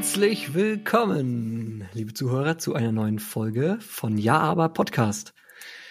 [0.00, 5.34] Herzlich willkommen, liebe Zuhörer, zu einer neuen Folge von Ja, aber Podcast.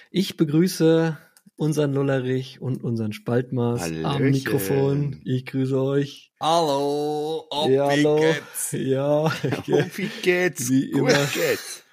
[0.10, 1.16] Ich begrüße
[1.58, 4.32] unseren Lullerich und unseren Spaltmaß am Hallöchen.
[4.32, 5.22] Mikrofon.
[5.26, 6.32] Ich grüße euch.
[6.42, 8.18] Hallo, ob ja, hallo.
[8.18, 8.72] wie geht's?
[8.72, 9.26] Ja,
[9.72, 10.70] Oh, wie geht's?
[10.72, 11.26] Wie Gut immer.
[11.28, 11.84] geht's.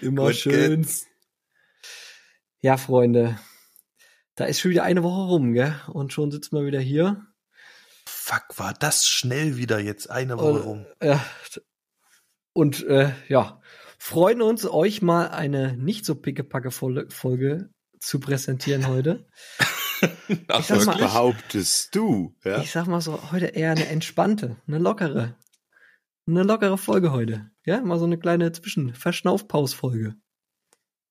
[0.00, 0.82] immer Gut schön.
[0.82, 1.06] geht's.
[2.60, 3.36] Ja, Freunde,
[4.36, 5.74] da ist schon wieder eine Woche rum, gell?
[5.92, 7.26] Und schon sitzen wir wieder hier.
[8.28, 10.86] Fuck, war das schnell wieder jetzt eine Woche rum.
[11.02, 11.24] Ja,
[12.52, 13.60] und äh, ja,
[13.98, 19.26] freuen uns, euch mal eine nicht so pickepacke Fol- Folge zu präsentieren heute.
[20.48, 22.36] Ach, ich sag mal- Behauptest du?
[22.44, 22.60] Ja?
[22.60, 25.34] Ich sag mal so, heute eher eine entspannte, eine lockere,
[26.26, 27.50] eine lockere Folge heute.
[27.64, 30.16] Ja, mal so eine kleine Zwischen-Verschnaufpaus-Folge.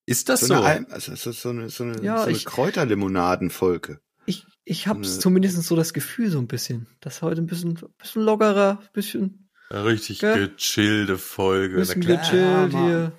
[0.06, 0.54] Ist das So, so?
[0.54, 4.02] eine, Ein- also, so, eine, so eine, Ja, so eine Kräuterlimonaden-Folge.
[4.28, 5.20] Ich, ich hab's Ne.
[5.20, 9.86] zumindest so das Gefühl so ein bisschen, dass heute ein bisschen, bisschen lockerer, bisschen, Eine
[9.86, 10.50] richtig Gell?
[10.50, 11.76] gechillte Folge.
[11.78, 12.22] bisschen Na klar.
[12.22, 13.12] gechillt Ja, hier.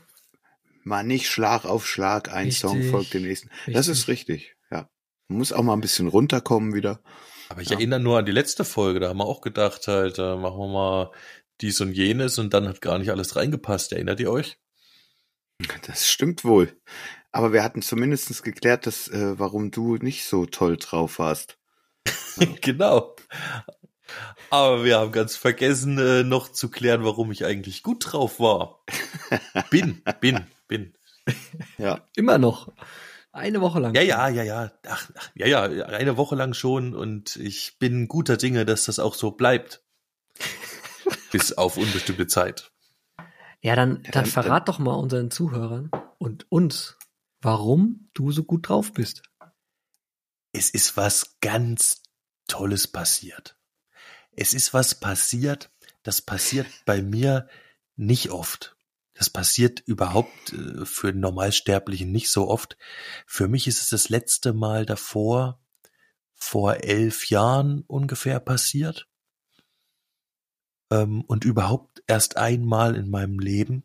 [0.84, 2.60] Mal nicht Schlag auf Schlag, ein Richtig.
[2.60, 3.48] Song folgt dem nächsten.
[3.66, 3.88] Das Richtig.
[3.92, 4.88] ist richtig, ja.
[5.28, 7.02] Man muss auch mal ein bisschen runterkommen wieder.
[7.50, 7.76] Aber ich Ja.
[7.76, 10.68] erinnere nur an die letzte Folge, da haben wir auch gedacht, halt, äh, machen wir
[10.72, 11.10] mal
[11.60, 13.92] dies und jenes und dann hat gar nicht alles reingepasst.
[13.92, 14.58] Erinnert ihr euch?
[15.86, 16.72] Das stimmt wohl.
[17.32, 21.58] Aber wir hatten zumindestens geklärt, dass, äh, warum du nicht so toll drauf warst.
[22.62, 23.14] genau.
[24.50, 28.82] Aber wir haben ganz vergessen, äh, noch zu klären, warum ich eigentlich gut drauf war.
[29.70, 30.94] Bin, bin, bin.
[31.76, 32.00] Ja.
[32.16, 32.72] Immer noch.
[33.32, 33.94] Eine Woche lang.
[33.94, 34.72] Ja, ja, ja, ja.
[34.88, 39.14] Ach, ja, ja, eine Woche lang schon und ich bin guter Dinge, dass das auch
[39.14, 39.82] so bleibt.
[41.30, 42.72] Bis auf unbestimmte Zeit.
[43.60, 46.96] Ja, dann, Ja, dann dann- verrat doch mal unseren Zuhörern und uns,
[47.40, 49.22] warum du so gut drauf bist.
[50.52, 52.02] Es ist was ganz
[52.48, 53.56] Tolles passiert.
[54.32, 55.70] Es ist was passiert,
[56.02, 57.48] das passiert bei mir
[57.96, 58.76] nicht oft.
[59.14, 62.76] Das passiert überhaupt äh, für Normalsterblichen nicht so oft.
[63.26, 65.60] Für mich ist es das letzte Mal davor,
[66.34, 69.08] vor elf Jahren ungefähr passiert.
[70.90, 73.82] Ähm, und überhaupt erst einmal in meinem Leben.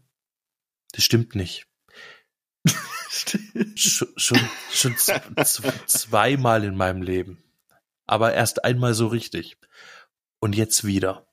[0.92, 1.68] Das stimmt nicht.
[3.76, 4.40] Schon, schon,
[4.72, 7.44] schon z- z- zweimal in meinem Leben.
[8.06, 9.58] Aber erst einmal so richtig.
[10.40, 11.26] Und jetzt wieder.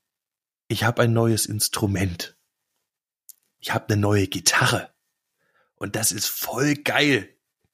[0.68, 2.36] Ich habe ein neues Instrument.
[3.58, 4.90] Ich habe eine neue Gitarre.
[5.74, 7.28] Und das ist voll geil.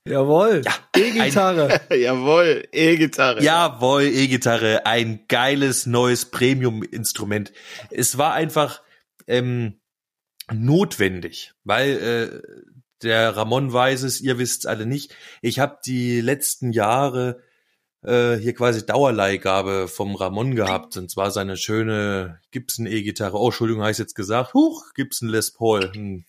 [0.06, 0.62] Jawohl.
[0.64, 1.80] Ja, E-Gitarre.
[1.96, 3.42] Jawohl, E-Gitarre.
[3.42, 7.52] Jawohl, E-Gitarre, ein geiles neues Premium-Instrument.
[7.90, 8.82] Es war einfach
[9.26, 9.80] ähm,
[10.52, 15.14] notwendig, weil äh, der Ramon weiß es, ihr wisst alle nicht.
[15.42, 17.42] Ich habe die letzten Jahre
[18.02, 23.38] äh, hier quasi Dauerleihgabe vom Ramon gehabt und zwar seine schöne Gibson E-Gitarre.
[23.38, 24.54] Oh, Entschuldigung, habe ich jetzt gesagt.
[24.54, 25.92] Huch, Gibson Les Paul.
[25.92, 26.24] Hm.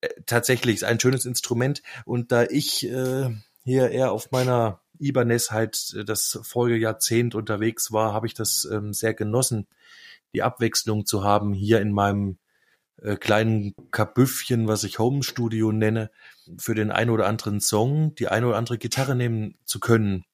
[0.00, 3.30] Äh, tatsächlich ist ein schönes Instrument und da ich äh,
[3.64, 8.92] hier eher auf meiner Ibanez halt äh, das Folgejahrzehnt unterwegs war, habe ich das ähm,
[8.92, 9.66] sehr genossen,
[10.32, 12.38] die Abwechslung zu haben hier in meinem
[13.02, 16.10] äh, kleinen Kabüffchen, was ich Home Studio nenne,
[16.58, 20.24] für den ein oder anderen Song die eine oder andere Gitarre nehmen zu können.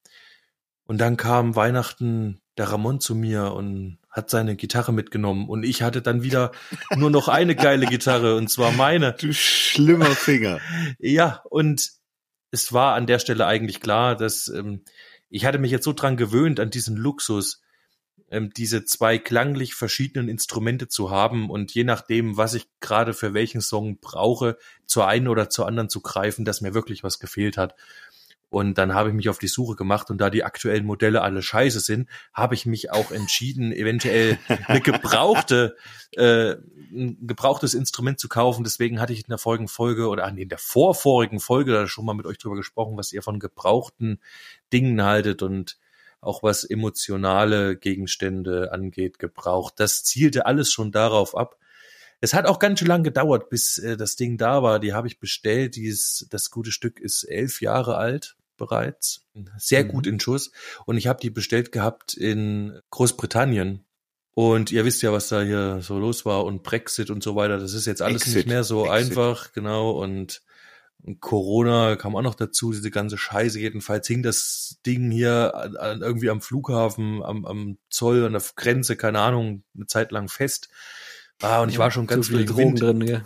[0.84, 5.82] Und dann kam Weihnachten der Ramon zu mir und hat seine Gitarre mitgenommen und ich
[5.82, 6.52] hatte dann wieder
[6.96, 9.14] nur noch eine geile Gitarre und zwar meine.
[9.14, 10.60] Du schlimmer Finger.
[10.98, 11.92] Ja, und
[12.50, 14.84] es war an der Stelle eigentlich klar, dass ähm,
[15.30, 17.61] ich hatte mich jetzt so dran gewöhnt, an diesen Luxus,
[18.32, 23.34] ähm, diese zwei klanglich verschiedenen Instrumente zu haben und je nachdem, was ich gerade für
[23.34, 24.56] welchen Song brauche,
[24.86, 27.76] zur einen oder zur anderen zu greifen, dass mir wirklich was gefehlt hat.
[28.48, 31.42] Und dann habe ich mich auf die Suche gemacht und da die aktuellen Modelle alle
[31.42, 35.76] scheiße sind, habe ich mich auch entschieden, eventuell eine gebrauchte,
[36.12, 36.56] äh,
[36.90, 38.64] ein gebrauchtes Instrument zu kaufen.
[38.64, 42.06] Deswegen hatte ich in der vorigen Folge oder nee, in der vorvorigen Folge da schon
[42.06, 44.20] mal mit euch drüber gesprochen, was ihr von gebrauchten
[44.72, 45.76] Dingen haltet und
[46.22, 49.74] auch was emotionale Gegenstände angeht, gebraucht.
[49.76, 51.56] Das zielte alles schon darauf ab.
[52.20, 54.78] Es hat auch ganz schön lang gedauert, bis äh, das Ding da war.
[54.78, 55.74] Die habe ich bestellt.
[55.76, 59.26] Dies, das gute Stück ist elf Jahre alt bereits.
[59.58, 59.88] Sehr Mhm.
[59.88, 60.52] gut in Schuss.
[60.86, 63.84] Und ich habe die bestellt gehabt in Großbritannien.
[64.34, 67.58] Und ihr wisst ja, was da hier so los war und Brexit und so weiter.
[67.58, 68.36] Das ist jetzt alles Exit.
[68.36, 69.10] nicht mehr so Exit.
[69.10, 69.90] einfach, genau.
[69.90, 70.42] Und
[71.20, 73.58] Corona kam auch noch dazu, diese ganze Scheiße.
[73.58, 78.42] Jedenfalls hing das Ding hier an, an, irgendwie am Flughafen, am, am Zoll, an der
[78.54, 80.68] Grenze, keine Ahnung, eine Zeit lang fest.
[81.42, 83.24] Ah, und ich war schon ganz Zu viele viel Drogen drin, gell?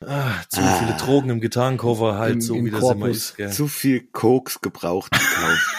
[0.00, 0.76] Ah, zu Ah.
[0.78, 3.16] viele Drogen im Gitarrenkoffer, halt Im- so im wie das immer Korpus.
[3.16, 3.36] ist.
[3.36, 3.52] Gell.
[3.52, 5.76] Zu viel Koks gebraucht gekauft.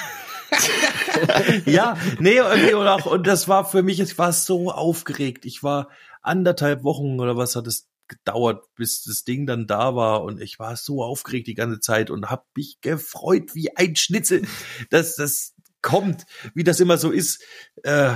[1.65, 5.45] ja, nee, irgendwie und auch, und das war für mich, ich war so aufgeregt.
[5.45, 5.89] Ich war
[6.21, 10.59] anderthalb Wochen oder was hat es gedauert, bis das Ding dann da war und ich
[10.59, 14.43] war so aufgeregt die ganze Zeit und hab mich gefreut wie ein Schnitzel,
[14.89, 17.43] dass das kommt, wie das immer so ist.
[17.83, 18.13] Äh,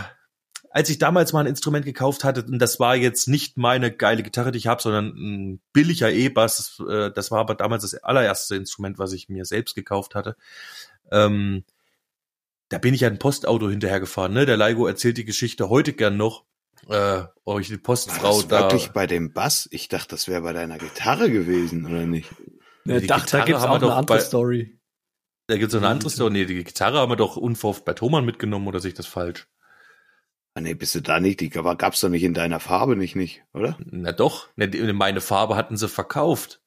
[0.74, 4.24] als ich damals mal ein Instrument gekauft hatte, und das war jetzt nicht meine geile
[4.24, 7.96] Gitarre, die ich habe, sondern ein billiger E-Bass, das, äh, das war aber damals das
[7.96, 10.38] allererste Instrument, was ich mir selbst gekauft hatte.
[11.12, 11.66] Ähm,
[12.70, 14.32] da bin ich ein Postauto hinterhergefahren.
[14.32, 14.46] Ne?
[14.46, 16.46] Der Laigo erzählt die Geschichte heute gern noch.
[16.88, 18.60] Äh, euch die Postfrau war das da.
[18.62, 19.68] wirklich bei dem Bass?
[19.72, 22.30] Ich dachte, das wäre bei deiner Gitarre gewesen, oder nicht?
[22.86, 24.80] Ja, die dachte, da Gitarre gibt's haben auch wir eine doch andere bei- Story.
[25.48, 26.32] Da gibt's noch eine andere Story.
[26.32, 29.48] Nee, die Gitarre haben wir doch unverhofft bei Thomann mitgenommen oder sehe ich das falsch?
[30.54, 31.40] Ah, nee, bist du da nicht?
[31.40, 33.78] Die gab- gab's doch nicht in deiner Farbe, nicht, nicht, oder?
[33.86, 36.62] Na doch, ne, die- meine Farbe hatten sie verkauft.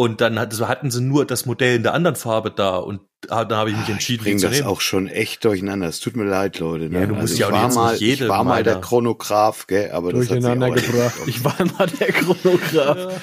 [0.00, 3.44] Und dann hat- hatten sie nur das Modell in der anderen Farbe da und ah,
[3.44, 4.68] dann habe ich mich Ah, entschieden, ich bring die zu das nehmen.
[4.68, 5.88] auch schon echt durcheinander.
[5.88, 6.88] Es tut mir leid, Leute.
[6.88, 7.00] Ne?
[7.00, 8.62] Ja, du musst also ja ich auch war jetzt mal, nicht jede ich war mal
[8.62, 10.92] der Chronograph, gell, aber das hat Durcheinander auch erledigt.
[10.92, 11.14] gebracht.
[11.26, 13.20] Ich war mal der Chronograph.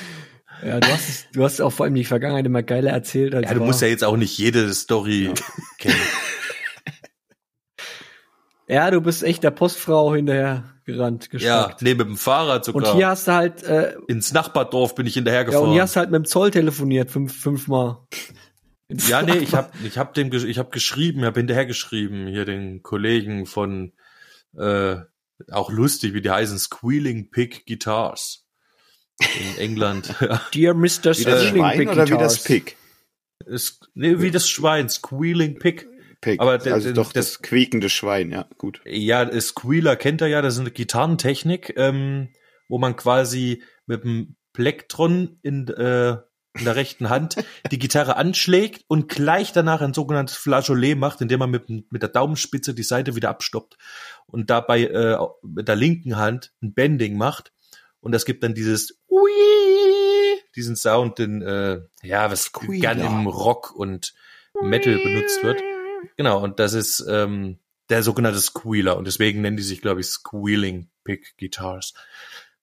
[0.65, 3.47] Ja, du hast, es- du hast auch vor allem die Vergangenheit immer geiler erzählt als
[3.47, 3.67] Ja, du war.
[3.67, 5.31] musst ja jetzt auch nicht jede Story
[5.79, 5.95] kennen.
[8.69, 12.95] Ja, du bist echt der Postfrau hinterher gerannt, Ja, nee, mit dem Fahrrad und sogar.
[12.95, 15.67] hier hast du halt, äh, Ins Nachbardorf bin ich ja, hinterhergefahren.
[15.67, 17.99] und hier hast du halt mit dem Zoll telefoniert, fünf, fünfmal.
[18.89, 22.83] Ja, nee, ich habe ich hab dem ich hab geschrieben, habe hinterher geschrieben, hier den
[22.83, 23.93] Kollegen von
[24.57, 24.97] äh,
[25.51, 28.45] auch lustig, wie die heißen Squealing Pig Guitars
[29.19, 30.13] in England.
[30.21, 31.13] Ja, Dear Mr.
[31.13, 32.43] Squealing Big oder wie das Guitars.
[32.43, 32.77] Pig?
[33.45, 35.87] ist, nee, wie das Schwein, Squealing Pig.
[36.21, 36.39] Pig.
[36.39, 38.81] Aber also doch das- das quiekende Schwein, ja, gut.
[38.85, 42.29] Ja, Squealer kennt er ja, das ist eine Gitarrentechnik, ähm,
[42.67, 46.17] wo man quasi mit dem Plektron in, äh,
[46.57, 47.35] in der rechten Hand
[47.71, 52.09] die Gitarre anschlägt und gleich danach ein sogenanntes Flageolet macht, indem man mit, mit der
[52.09, 53.77] Daumenspitze die Seite wieder abstoppt
[54.25, 57.53] und dabei äh, mit der linken Hand ein Bending macht.
[57.99, 59.29] Und das gibt dann dieses Ui,
[60.55, 64.13] diesen Sound, den, äh, ja, was gern im Rock und
[64.61, 65.61] Metal benutzt wird.
[66.15, 67.57] Genau, und das ist ähm,
[67.89, 68.97] der sogenannte Squealer.
[68.97, 71.93] Und deswegen nennen die sich, glaube ich, Squealing Pig Guitars.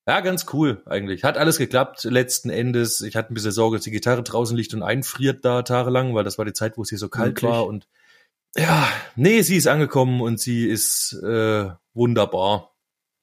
[0.07, 1.25] Ja, ganz cool eigentlich.
[1.25, 3.01] Hat alles geklappt letzten Endes.
[3.01, 6.25] Ich hatte ein bisschen Sorge, dass die Gitarre draußen liegt und einfriert da tagelang, weil
[6.25, 7.51] das war die Zeit, wo es hier so kalt Wirklich?
[7.51, 7.67] war.
[7.67, 7.89] Und
[8.57, 8.87] ja,
[9.17, 12.75] nee, sie ist angekommen und sie ist äh, wunderbar.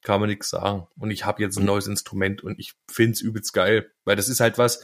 [0.03, 0.87] Kann man nichts sagen.
[0.97, 3.91] Und ich habe jetzt ein neues Instrument und ich find's übelst geil.
[4.03, 4.83] Weil das ist halt was,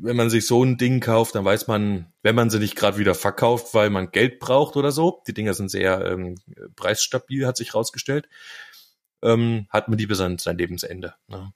[0.00, 2.98] wenn man sich so ein Ding kauft, dann weiß man, wenn man sie nicht gerade
[2.98, 6.36] wieder verkauft, weil man Geld braucht oder so, die Dinger sind sehr ähm,
[6.76, 8.28] preisstabil, hat sich rausgestellt,
[9.22, 11.14] ähm, hat man die bis an sein Lebensende.
[11.28, 11.52] Ne?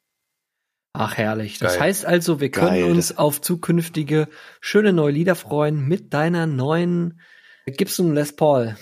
[0.92, 1.58] Ach, herrlich.
[1.58, 1.82] Das Geil.
[1.82, 2.84] heißt also, wir können Geil.
[2.84, 4.28] uns auf zukünftige
[4.60, 7.20] schöne neue Lieder freuen mit deiner neuen
[7.66, 8.76] Gibson Les Paul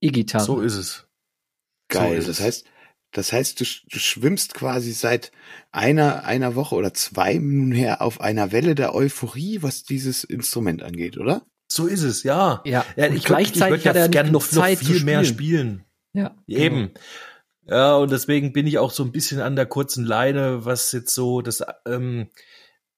[0.00, 0.44] E-Gitarre.
[0.44, 1.06] So ist es.
[1.88, 2.10] Geil.
[2.10, 2.44] So ist das es.
[2.44, 2.66] heißt,
[3.12, 5.32] das heißt, du, du schwimmst quasi seit
[5.72, 10.82] einer, einer Woche oder zwei nun her auf einer Welle der Euphorie, was dieses Instrument
[10.82, 11.46] angeht, oder?
[11.68, 12.62] So ist es, ja.
[12.64, 15.84] ja, ja ich gleichzeitig würd hat er gern nicht noch, noch viel zu mehr spielen.
[15.84, 15.84] spielen.
[16.12, 16.90] Ja, Eben.
[17.66, 21.14] Ja, und deswegen bin ich auch so ein bisschen an der kurzen Leine, was jetzt
[21.14, 22.30] so das ähm,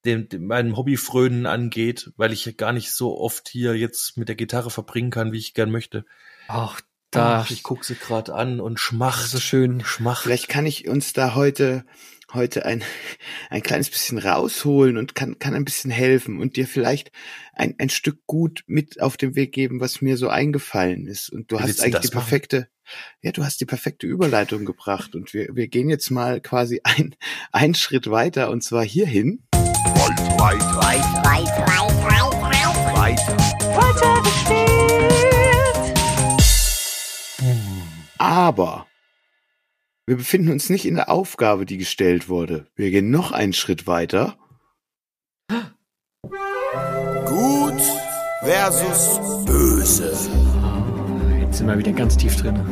[0.05, 4.37] den, den meinem Hobbyfrönen angeht, weil ich gar nicht so oft hier jetzt mit der
[4.37, 6.05] Gitarre verbringen kann, wie ich gern möchte.
[6.47, 9.83] Ach, da Ach, ich gucke sie gerade an und schmach, so schön.
[9.85, 10.23] schmach.
[10.23, 11.85] Vielleicht kann ich uns da heute,
[12.33, 12.83] heute ein,
[13.51, 17.11] ein kleines bisschen rausholen und kann, kann ein bisschen helfen und dir vielleicht
[17.53, 21.31] ein, ein Stück gut mit auf den Weg geben, was mir so eingefallen ist.
[21.31, 22.27] Und du Wie hast eigentlich die machen?
[22.27, 22.69] perfekte,
[23.23, 27.17] ja, du hast die perfekte Überleitung gebracht und wir, wir gehen jetzt mal quasi ein,
[27.51, 29.43] einen Schritt weiter und zwar hierhin.
[38.21, 38.87] Aber
[40.05, 42.67] wir befinden uns nicht in der Aufgabe, die gestellt wurde.
[42.77, 44.37] Wir gehen noch einen Schritt weiter.
[47.25, 47.81] Gut
[48.43, 50.13] versus böse.
[51.41, 52.63] Jetzt sind wir wieder ganz tief drin.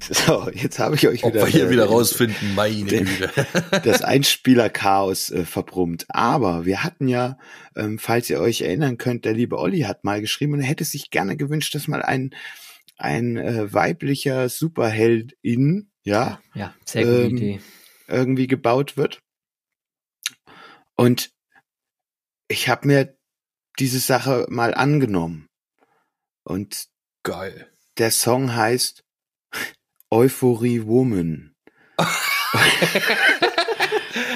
[0.00, 3.30] So, jetzt habe ich euch Ob wieder, wir hier äh, wieder rausfinden, meine den- Güte.
[3.84, 6.06] das Einspieler-Chaos äh, verbrummt.
[6.08, 7.38] Aber wir hatten ja,
[7.76, 10.84] ähm, falls ihr euch erinnern könnt, der liebe Olli hat mal geschrieben und er hätte
[10.84, 12.34] sich gerne gewünscht, dass mal ein,
[13.00, 17.60] ein äh, weiblicher Superheld in, ja, Ja, sehr gute Ähm, Idee.
[18.08, 19.20] irgendwie gebaut wird.
[20.96, 21.30] Und
[22.48, 23.16] ich habe mir
[23.78, 25.46] diese Sache mal angenommen.
[26.44, 26.88] Und
[27.22, 27.70] Geil.
[27.98, 29.02] der Song heißt
[30.10, 31.54] Euphorie Woman.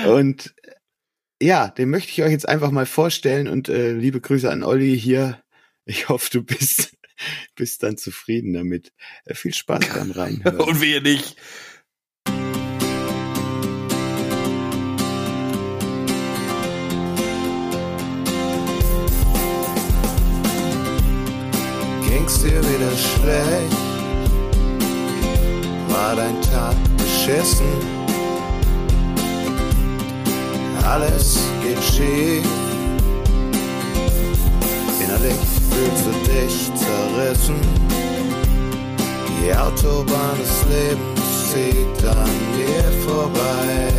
[0.07, 0.55] und
[1.43, 4.99] ja, den möchte ich euch jetzt einfach mal vorstellen und äh, liebe Grüße an Olli
[4.99, 5.43] hier.
[5.85, 6.97] Ich hoffe, du bist,
[7.55, 8.93] bist dann zufrieden damit.
[9.25, 10.61] Äh, viel Spaß beim Reinhören.
[10.61, 11.37] Und wir nicht.
[22.09, 23.77] Ging's dir wieder schlecht?
[25.89, 28.05] War dein Tag beschissen?
[30.85, 32.45] Alles geht schief.
[35.03, 37.61] Innerlich fühlst du dich zerrissen.
[39.41, 43.93] Die Autobahn des Lebens zieht an dir vorbei.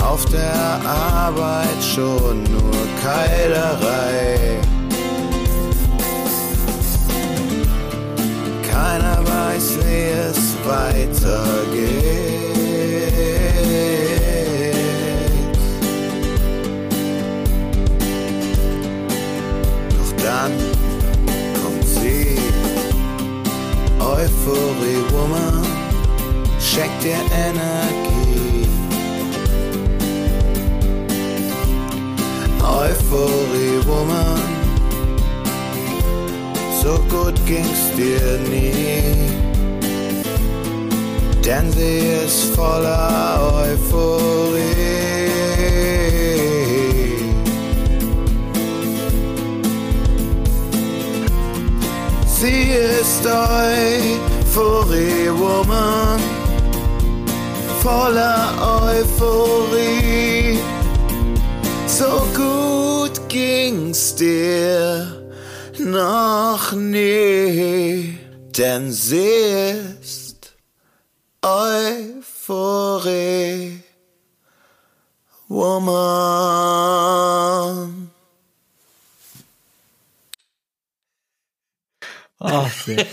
[0.00, 4.60] Auf der Arbeit schon nur Keilerei.
[8.70, 12.57] Keiner weiß, wie es weitergeht.
[20.40, 20.52] Dann
[21.60, 22.38] kommt sie,
[23.98, 25.66] Euphorie Woman,
[26.60, 28.68] schenkt dir Energie.
[32.62, 34.40] Euphorie Woman,
[36.84, 39.16] so gut ging's dir nie.
[41.44, 45.17] Denn sie ist voller Euphorie.
[52.40, 56.20] Sie ist Euphorie Woman,
[57.82, 60.60] voller Euphorie.
[61.88, 65.20] So gut ging's dir
[65.80, 68.16] noch nie,
[68.56, 70.54] denn sie ist
[71.42, 72.22] Euphorie
[75.48, 76.17] Woman.
[82.40, 83.04] Ach, sehr,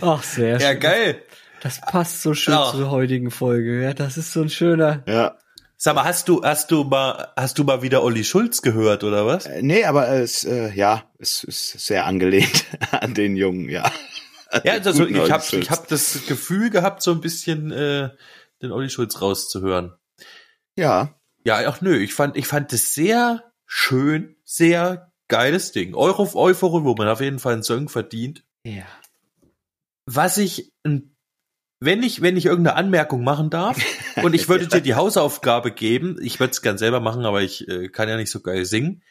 [0.00, 0.80] ach, sehr Ja, schön.
[0.80, 1.22] geil.
[1.62, 2.70] Das passt so schön Ja.
[2.70, 3.82] zur heutigen Folge.
[3.82, 5.02] Ja, das ist so ein schöner.
[5.06, 5.38] Ja.
[5.76, 9.26] Sag mal, hast du, hast du mal, hast du mal wieder Olli Schulz gehört, oder
[9.26, 9.46] was?
[9.46, 13.90] Äh, Nee, aber es, äh, ja, es ist sehr angelehnt an den Jungen, ja.
[14.62, 18.10] Ja, also ich habe ich hab das Gefühl gehabt, so ein bisschen äh,
[18.62, 19.94] den Olli Schulz rauszuhören.
[20.76, 21.14] Ja,
[21.44, 25.94] Ja, ach nö, ich fand, ich fand es sehr schön, sehr geiles Ding.
[25.94, 28.43] Euro auf Euphorie, wo man auf jeden Fall einen Song verdient.
[28.64, 28.86] Ja.
[30.06, 33.78] Was ich, wenn ich, wenn ich irgendeine Anmerkung machen darf,
[34.22, 37.68] und ich würde dir die Hausaufgabe geben, ich würde es gern selber machen, aber ich
[37.68, 39.02] äh, kann ja nicht so geil singen.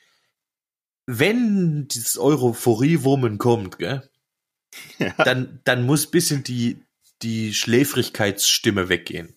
[1.05, 4.09] Wenn dieses Euphorie-Woman kommt, gell,
[4.97, 5.13] Ja.
[5.17, 6.77] dann, dann muss bisschen die,
[7.21, 9.35] die Schläfrigkeitsstimme weggehen.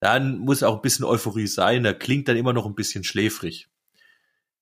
[0.00, 3.68] Dann muss auch ein bisschen Euphorie sein, da klingt dann immer noch ein bisschen schläfrig.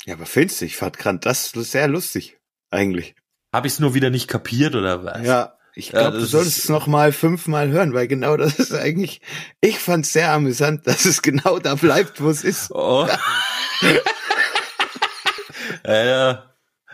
[0.05, 2.39] ja, aber findest du, ich fand grad das sehr lustig,
[2.71, 3.15] eigentlich.
[3.53, 5.25] Habe ich es nur wieder nicht kapiert oder was?
[5.27, 8.59] Ja, ich Ja, glaube, du das solltest es noch mal fünfmal hören, weil genau das
[8.59, 9.21] ist eigentlich,
[9.61, 12.71] ich fand es sehr amüsant, dass es genau da bleibt, wo es ist.
[12.73, 13.09] Oh.
[15.85, 16.47] ja, ja.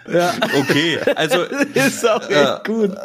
[0.08, 0.34] Ja.
[0.60, 1.42] Okay, also
[1.74, 2.62] ist auch echt Ja.
[2.64, 2.96] gut.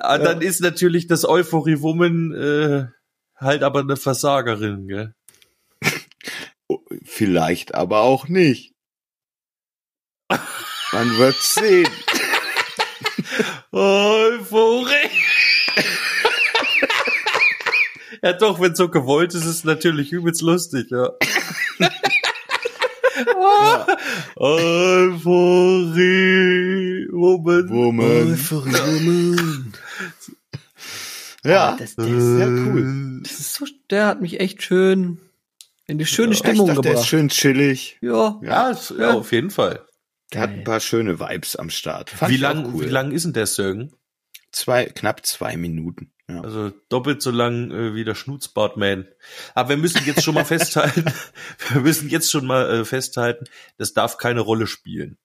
[0.00, 2.86] ah, dann ist natürlich das Euphorie Woman äh,
[3.42, 5.14] halt aber eine Versagerin, gell?
[6.68, 8.72] Oh, Vielleicht aber auch nicht.
[10.92, 11.88] Man wird sehen.
[13.74, 15.10] Euphorie.
[18.22, 21.10] ja doch, wenn so gewollt ist, ist es natürlich übelst lustig, ja.
[25.74, 27.68] Euphorie Woman.
[27.68, 28.38] Woman.
[28.50, 29.72] Woman.
[31.44, 33.20] Ja, Das, das der, ist sehr cool.
[33.22, 35.18] das ist so, der hat mich echt schön
[35.86, 37.08] in die schöne Ich Stimmung dachte, der ist gebracht.
[37.10, 37.98] schön chillig.
[38.00, 38.40] Ja.
[38.42, 39.80] Ja, ist- ja, auf jeden Fall.
[40.32, 42.10] Der hat ein paar schöne Vibes am Start.
[42.10, 42.84] Fand Wie lang, cool.
[42.84, 43.92] wie lang ist denn der Song?
[44.50, 46.12] Zwei, knapp zwei Minuten.
[46.28, 46.40] Ja.
[46.40, 49.06] Also doppelt so lang äh, wie der Schnutzbartman.
[49.54, 51.04] Aber wir müssen jetzt schon mal festhalten,
[51.72, 53.44] wir müssen jetzt schon mal äh, festhalten,
[53.76, 55.18] das darf keine Rolle spielen.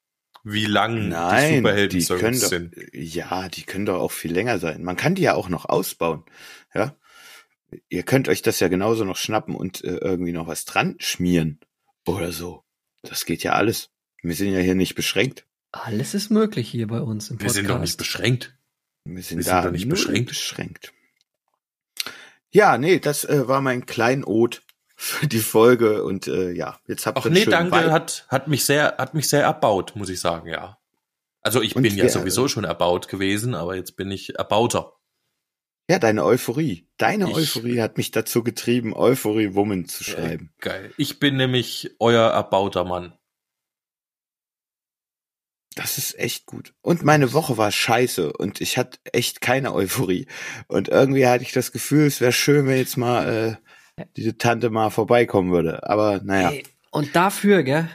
[0.44, 2.76] Wie lang die Nein, die Superhelden-Songs können doch, sind.
[2.94, 4.84] ja, die können doch auch viel länger sein.
[4.84, 6.24] Man kann die ja auch noch ausbauen.
[6.74, 6.96] Ja,
[7.90, 11.60] ihr könnt euch das ja genauso noch schnappen und äh, irgendwie noch was dran schmieren
[12.06, 12.64] oder so.
[13.04, 13.92] Das geht ja alles.
[14.22, 15.46] Wir sind ja hier nicht beschränkt.
[15.72, 17.56] Alles ist möglich hier bei uns im Wir Podcast.
[17.56, 18.56] sind doch nicht beschränkt.
[19.06, 20.30] Wir sind Wir sind da doch nicht beschränkt.
[20.30, 20.92] beschränkt.
[22.52, 24.64] Ja, nee, das äh, war mein Kleinod
[24.96, 28.48] für die Folge und äh, ja, jetzt habt Ach ihr nee, schön danke, hat, hat
[28.48, 30.78] mich sehr, hat mich sehr erbaut, muss ich sagen, ja.
[31.42, 34.94] Also ich Und bin ja wir- sowieso schon erbaut gewesen, aber jetzt bin ich erbauter.
[35.90, 36.88] Ja, deine Euphorie.
[36.98, 40.52] Deine Ich- Euphorie hat mich dazu getrieben, Euphorie Woman zu schreiben.
[40.58, 40.94] Äh, geil.
[40.98, 43.14] Ich bin nämlich euer erbauter Mann.
[45.80, 46.74] Das ist echt gut.
[46.82, 50.28] Und meine Woche war scheiße und ich hatte echt keine Euphorie.
[50.68, 53.58] Und irgendwie hatte ich das Gefühl, es wäre schön, wenn jetzt mal
[53.98, 55.88] äh, diese Tante mal vorbeikommen würde.
[55.90, 56.52] Aber naja.
[56.52, 57.90] Ey, Und dafür, gell,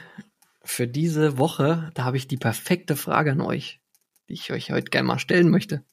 [0.63, 3.81] für diese Woche, da habe ich die perfekte Frage an euch,
[4.29, 5.83] die ich euch heute gerne mal stellen möchte.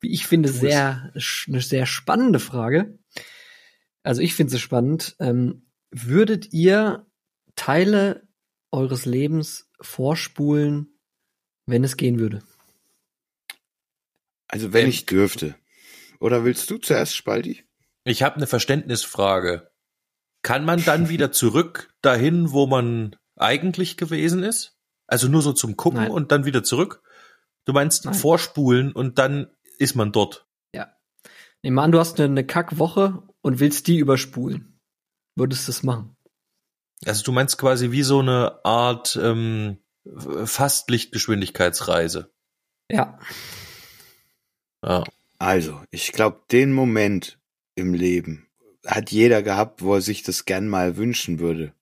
[0.00, 1.14] Wie ich finde, sehr,
[1.48, 2.98] eine sehr spannende Frage.
[4.02, 5.16] Also ich finde sie spannend.
[5.18, 7.06] Ähm, würdet ihr
[7.56, 8.23] Teile
[8.74, 10.98] eures Lebens vorspulen,
[11.66, 12.42] wenn es gehen würde?
[14.48, 15.56] Also wenn ähm, ich dürfte.
[16.20, 17.64] Oder willst du zuerst, Spaldi?
[18.04, 19.70] Ich habe eine Verständnisfrage.
[20.42, 24.76] Kann man dann wieder zurück dahin, wo man eigentlich gewesen ist?
[25.06, 26.10] Also nur so zum Gucken Nein.
[26.10, 27.02] und dann wieder zurück?
[27.64, 28.14] Du meinst Nein.
[28.14, 30.46] vorspulen und dann ist man dort?
[30.74, 30.94] Ja.
[31.62, 34.80] Nehmen wir an, du hast eine Kackwoche und willst die überspulen.
[35.36, 36.13] Würdest du das machen?
[37.04, 39.78] Also du meinst quasi wie so eine Art ähm,
[40.44, 42.30] fast Lichtgeschwindigkeitsreise.
[42.90, 43.18] Ja.
[44.84, 45.04] Ja.
[45.38, 47.38] Also, ich glaube, den Moment
[47.74, 48.46] im Leben
[48.86, 51.74] hat jeder gehabt, wo er sich das gern mal wünschen würde.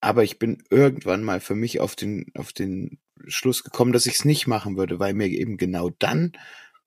[0.00, 4.14] Aber ich bin irgendwann mal für mich auf den, auf den Schluss gekommen, dass ich
[4.14, 6.32] es nicht machen würde, weil mir eben genau dann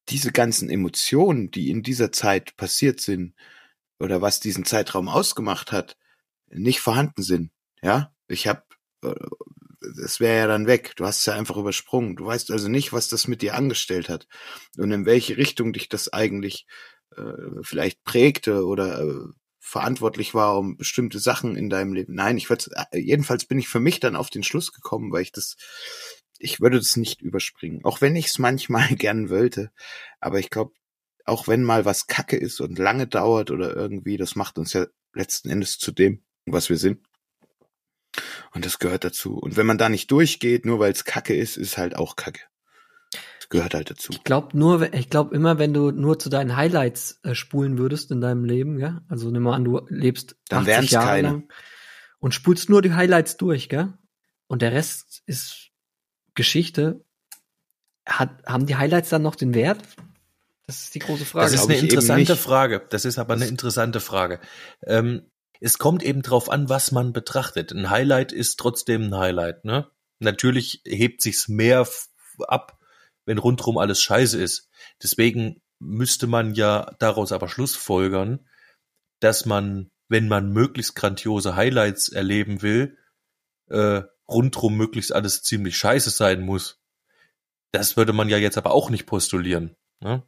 [0.10, 3.34] diese ganzen Emotionen, die in dieser Zeit passiert sind,
[3.99, 5.97] oder was diesen Zeitraum ausgemacht hat,
[6.53, 7.51] nicht vorhanden sind.
[7.81, 8.63] Ja, ich habe,
[9.03, 9.13] äh,
[9.99, 10.93] das wäre ja dann weg.
[10.95, 12.15] Du hast es ja einfach übersprungen.
[12.15, 14.27] Du weißt also nicht, was das mit dir angestellt hat
[14.77, 16.67] und in welche Richtung dich das eigentlich
[17.15, 19.25] äh, vielleicht prägte oder äh,
[19.59, 22.13] verantwortlich war um bestimmte Sachen in deinem Leben.
[22.13, 25.23] Nein, ich würde äh, jedenfalls bin ich für mich dann auf den Schluss gekommen, weil
[25.23, 25.55] ich das
[26.39, 29.71] ich würde das nicht überspringen, auch wenn ich es manchmal gern wollte,
[30.19, 30.73] aber ich glaube,
[31.25, 34.87] auch wenn mal was Kacke ist und lange dauert oder irgendwie, das macht uns ja
[35.13, 36.99] letzten Endes zu dem, was wir sind.
[38.54, 39.38] Und das gehört dazu.
[39.38, 42.41] Und wenn man da nicht durchgeht, nur weil es Kacke ist, ist halt auch Kacke.
[43.39, 44.12] Das gehört halt dazu.
[44.12, 48.12] Ich glaube nur, ich glaube immer, wenn du nur zu deinen Highlights äh, spulen würdest
[48.12, 51.27] in deinem Leben, ja, also nimm mal an, du lebst dann 80 Jahre keine.
[51.27, 51.47] lang
[52.19, 53.93] und spulst nur die Highlights durch, gell?
[54.47, 55.71] Und der Rest ist
[56.36, 57.04] Geschichte.
[58.06, 59.82] Hat, haben die Highlights dann noch den Wert?
[60.67, 61.51] Das ist die große Frage.
[61.51, 62.86] Das ist eine interessante Frage.
[62.89, 64.39] Das ist aber eine interessante Frage.
[64.86, 65.30] Ähm,
[65.62, 67.71] es kommt eben drauf an, was man betrachtet.
[67.71, 69.89] Ein Highlight ist trotzdem ein Highlight, ne?
[70.19, 71.88] Natürlich hebt sich's mehr
[72.47, 72.80] ab,
[73.26, 74.69] wenn rundrum alles scheiße ist.
[75.02, 78.47] Deswegen müsste man ja daraus aber schlussfolgern,
[79.19, 82.97] dass man, wenn man möglichst grandiose Highlights erleben will,
[83.69, 86.82] äh, rundrum möglichst alles ziemlich scheiße sein muss.
[87.71, 89.76] Das würde man ja jetzt aber auch nicht postulieren.
[90.00, 90.24] Ne?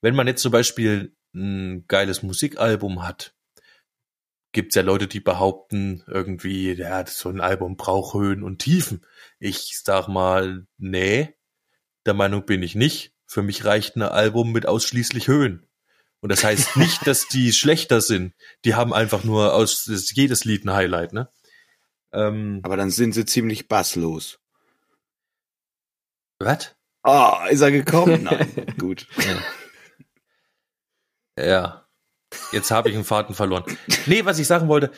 [0.00, 3.34] Wenn man jetzt zum Beispiel ein geiles Musikalbum hat,
[4.54, 9.04] gibt's ja Leute, die behaupten irgendwie, ja, so ein Album braucht Höhen und Tiefen.
[9.38, 11.34] Ich sag mal, nee,
[12.06, 13.12] der Meinung bin ich nicht.
[13.26, 15.66] Für mich reicht ein Album mit ausschließlich Höhen.
[16.20, 18.32] Und das heißt nicht, dass die schlechter sind.
[18.64, 21.28] Die haben einfach nur aus jedes Lied ein Highlight, ne?
[22.12, 24.38] Ähm, Aber dann sind sie ziemlich basslos.
[26.38, 26.74] Was?
[27.02, 28.22] Ah, oh, ist er gekommen?
[28.22, 29.06] Nein, gut.
[31.36, 31.44] Ja.
[31.44, 31.83] Ja.
[32.52, 33.64] Jetzt habe ich einen Faden verloren.
[34.06, 34.90] Nee, was ich sagen wollte,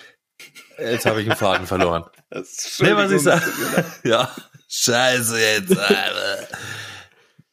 [0.79, 2.05] jetzt habe ich einen Faden verloren.
[2.31, 3.44] Nee, was ich sage.
[4.05, 4.35] Ja.
[4.68, 6.49] Scheiße jetzt, Alter.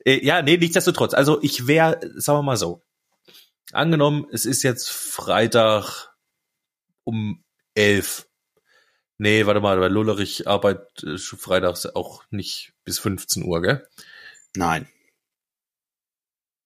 [0.05, 1.13] Äh, ja, nee, nichtsdestotrotz.
[1.13, 2.83] Also ich wäre, sagen wir mal so.
[3.71, 6.13] Angenommen, es ist jetzt Freitag
[7.03, 7.43] um
[7.75, 8.27] elf.
[9.17, 13.87] Nee, warte mal, bei Lullerich arbeitet freitags auch nicht bis 15 Uhr, gell?
[14.55, 14.87] Nein.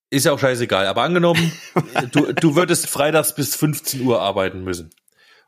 [0.10, 1.52] Ist ja auch scheißegal, aber angenommen,
[2.12, 4.91] du, du würdest freitags bis 15 Uhr arbeiten müssen.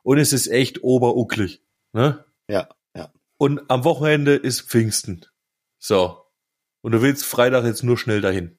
[0.04, 2.26] Und es ist echt oberucklig, ne?
[2.50, 3.14] Ja, ja.
[3.38, 5.26] Und am Wochenende ist Pfingsten.
[5.78, 6.26] So.
[6.82, 8.58] Und du willst Freitag jetzt nur schnell dahin.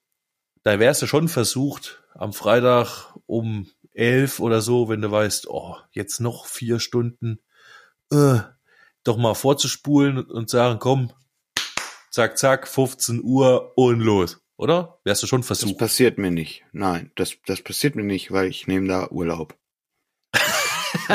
[0.62, 5.76] Da wärst du schon versucht, am Freitag um elf oder so, wenn du weißt, oh,
[5.90, 7.40] jetzt noch vier Stunden,
[8.10, 8.40] äh,
[9.04, 11.12] doch mal vorzuspulen und sagen, komm,
[12.10, 15.00] zack, zack, 15 Uhr und los oder?
[15.04, 15.72] Wärst du schon versucht?
[15.72, 16.62] Das passiert mir nicht.
[16.72, 19.56] Nein, das, das passiert mir nicht, weil ich nehme da Urlaub.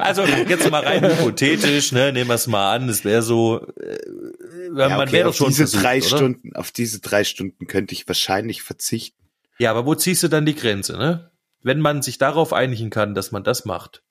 [0.00, 4.68] also jetzt mal rein hypothetisch, ne, nehmen wir es mal an, es wäre so, äh,
[4.70, 6.06] man okay, wäre doch schon diese versucht, drei oder?
[6.06, 9.18] Stunden, auf diese drei Stunden könnte ich wahrscheinlich verzichten.
[9.58, 11.30] Ja, aber wo ziehst du dann die Grenze, ne?
[11.62, 14.02] Wenn man sich darauf einigen kann, dass man das macht,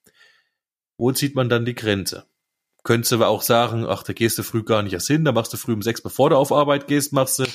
[0.98, 2.26] wo zieht man dann die Grenze?
[2.84, 5.54] Könntest du auch sagen, ach, da gehst du früh gar nicht erst hin, da machst
[5.54, 7.46] du früh um sechs, bevor du auf Arbeit gehst, machst du,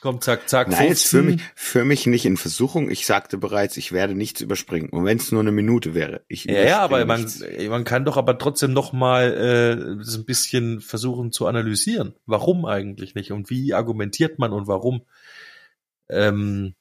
[0.00, 0.92] komm, zack, zack, Nein, 15.
[0.92, 2.90] ist für mich, für mich nicht in Versuchung.
[2.90, 4.90] Ich sagte bereits, ich werde nichts überspringen.
[4.90, 6.22] Und wenn es nur eine Minute wäre.
[6.28, 7.26] Ich ja, ja, aber man,
[7.68, 12.14] man kann doch aber trotzdem noch mal äh, das ein bisschen versuchen zu analysieren.
[12.26, 13.32] Warum eigentlich nicht?
[13.32, 15.06] Und wie argumentiert man und warum?
[16.10, 16.74] Ähm,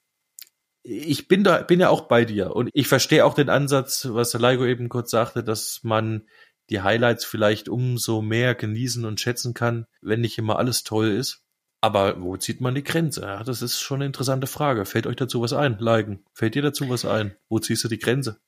[0.84, 4.32] ich bin da, bin ja auch bei dir und ich verstehe auch den Ansatz, was
[4.32, 6.24] der Leigo eben kurz sagte, dass man
[6.70, 11.42] die Highlights vielleicht umso mehr genießen und schätzen kann, wenn nicht immer alles toll ist.
[11.82, 13.22] Aber wo zieht man die Grenze?
[13.22, 14.86] Ja, das ist schon eine interessante Frage.
[14.86, 16.24] Fällt euch dazu was ein, Liken?
[16.34, 17.36] Fällt dir dazu was ein?
[17.50, 18.40] Wo ziehst du die Grenze?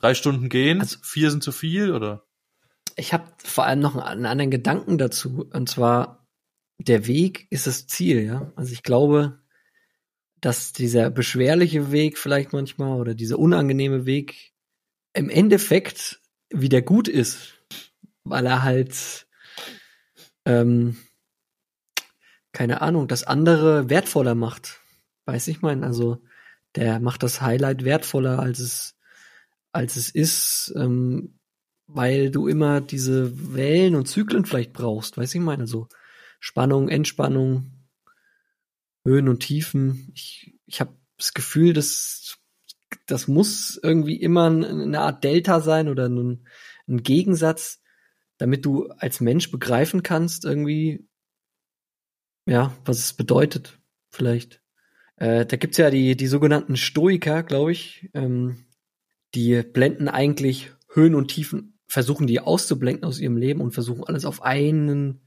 [0.00, 0.80] Drei Stunden gehen?
[0.80, 2.26] Also- vier sind zu viel oder?
[2.96, 5.48] Ich habe vor allem noch einen anderen Gedanken dazu.
[5.52, 6.26] Und zwar,
[6.78, 8.52] der Weg ist das Ziel, ja.
[8.56, 9.38] Also ich glaube,
[10.40, 14.52] dass dieser beschwerliche Weg vielleicht manchmal oder dieser unangenehme Weg
[15.12, 17.54] im Endeffekt wieder gut ist,
[18.24, 19.26] weil er halt,
[20.44, 20.96] ähm,
[22.52, 24.80] keine Ahnung, das andere wertvoller macht.
[25.26, 26.22] Weiß ich mein, also
[26.74, 28.96] der macht das Highlight wertvoller, als es,
[29.72, 31.38] als es ist, ähm,
[31.86, 35.16] weil du immer diese Wellen und Zyklen vielleicht brauchst.
[35.16, 35.88] Weiß ich meine, also
[36.40, 37.72] Spannung, Entspannung,
[39.04, 40.10] Höhen und Tiefen.
[40.14, 42.38] Ich, ich habe das Gefühl, dass
[43.06, 46.46] das muss irgendwie immer ein- eine Art Delta sein oder ein,
[46.88, 47.82] ein Gegensatz,
[48.38, 51.06] damit du als Mensch begreifen kannst, irgendwie,
[52.46, 53.78] ja, was es bedeutet,
[54.10, 54.62] vielleicht.
[55.16, 58.66] Äh, da gibt's ja die, die sogenannten Stoiker, glaube ich, ähm,
[59.34, 64.24] die blenden eigentlich Höhen und Tiefen, versuchen die auszublenden aus ihrem Leben und versuchen alles
[64.24, 65.22] auf einen,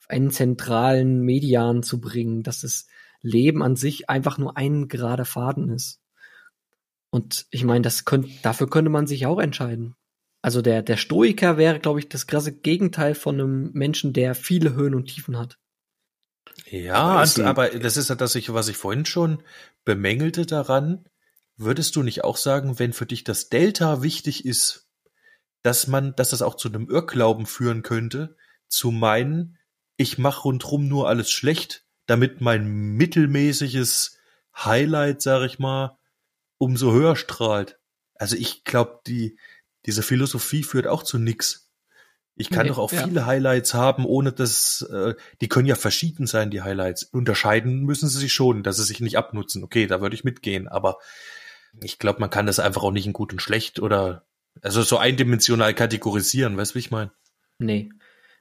[0.00, 2.86] auf einen zentralen Median zu bringen, dass das
[3.20, 6.00] Leben an sich einfach nur ein gerader Faden ist.
[7.10, 9.94] Und ich meine, das könnte, dafür könnte man sich auch entscheiden.
[10.42, 14.74] Also der, der Stoiker wäre, glaube ich, das krasse Gegenteil von einem Menschen, der viele
[14.74, 15.58] Höhen und Tiefen hat.
[16.70, 19.42] Ja, Aber ein- aber das ist ja das, was ich vorhin schon
[19.84, 21.04] bemängelte daran.
[21.56, 24.86] Würdest du nicht auch sagen, wenn für dich das Delta wichtig ist,
[25.62, 28.36] dass man, dass das auch zu einem Irrglauben führen könnte,
[28.68, 29.58] zu meinen,
[29.96, 34.18] ich mache rundrum nur alles schlecht, damit mein mittelmäßiges
[34.56, 35.97] Highlight, sag ich mal,
[36.58, 37.78] umso höher strahlt.
[38.14, 39.38] Also ich glaube, die,
[39.86, 41.70] diese Philosophie führt auch zu nix.
[42.34, 43.04] Ich kann Nee, doch auch ja.
[43.04, 47.02] viele Highlights haben, ohne dass, äh, die können ja verschieden sein, die Highlights.
[47.04, 49.64] Unterscheiden müssen sie sich schon, dass sie sich nicht abnutzen.
[49.64, 50.98] Okay, da würde ich mitgehen, aber
[51.82, 54.24] ich glaube, man kann das einfach auch nicht in gut und schlecht oder,
[54.62, 57.10] also so eindimensional kategorisieren, weißt du, wie ich meine?
[57.58, 57.90] Nee.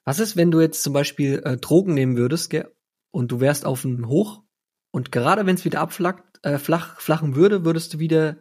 [0.05, 2.71] Was ist, wenn du jetzt zum Beispiel äh, Drogen nehmen würdest, gell,
[3.11, 4.43] und du wärst auf ein Hoch
[4.91, 8.37] und gerade wenn es wieder abflacht, äh, flach, flachen würde, würdest du wieder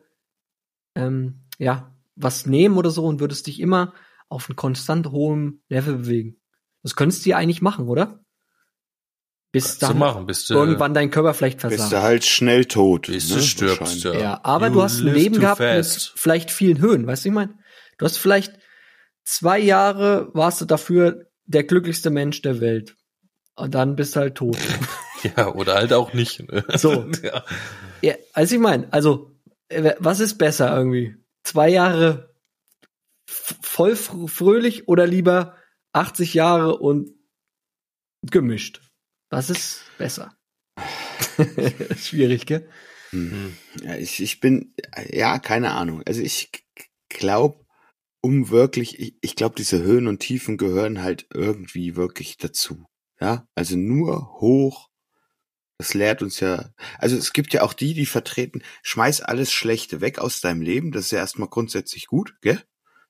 [0.94, 3.92] ähm, ja was nehmen oder so und würdest dich immer
[4.28, 6.40] auf ein konstant hohem Level bewegen.
[6.82, 8.20] Das könntest du ja eigentlich machen, oder?
[9.52, 11.92] Bis Zu dann machen, bis du, irgendwann dein Körper vielleicht Bist versagt.
[11.92, 13.06] du halt schnell tot.
[13.06, 14.04] bis ne, du stirbst.
[14.04, 15.94] Ja, Ja, aber You du hast ein Leben gehabt fast.
[16.12, 17.59] mit vielleicht vielen Höhen, weißt du, ich meine?
[17.98, 18.59] Du hast vielleicht
[19.24, 22.96] zwei Jahre warst du dafür der glücklichste Mensch der Welt.
[23.54, 24.59] Und dann bist du halt tot.
[25.37, 26.40] Ja, oder halt auch nicht.
[26.50, 26.64] ne?
[26.74, 27.11] So.
[27.22, 27.44] ja.
[28.02, 29.33] ja, also ich meine, also,
[29.68, 31.16] äh, was ist besser irgendwie?
[31.42, 32.35] Zwei Jahre
[33.26, 35.57] voll fr fröhlich oder lieber
[35.92, 37.11] 80 Jahre und
[38.22, 38.81] gemischt?
[39.31, 40.37] Was ist besser?
[41.96, 42.68] Schwierig, gell?
[43.11, 43.57] Hm.
[43.83, 44.74] Ja, ich, ich bin,
[45.11, 46.02] ja, keine Ahnung.
[46.07, 46.50] Also ich
[47.09, 47.64] glaube,
[48.20, 52.87] um wirklich, ich, ich glaube, diese Höhen und Tiefen gehören halt irgendwie wirklich dazu.
[53.20, 54.90] Ja, also nur hoch.
[55.78, 60.00] Das lehrt uns ja, also es gibt ja auch die, die vertreten, schmeiß alles Schlechte
[60.00, 60.90] weg aus deinem Leben.
[60.90, 62.62] Das ist ja erstmal grundsätzlich gut, gell?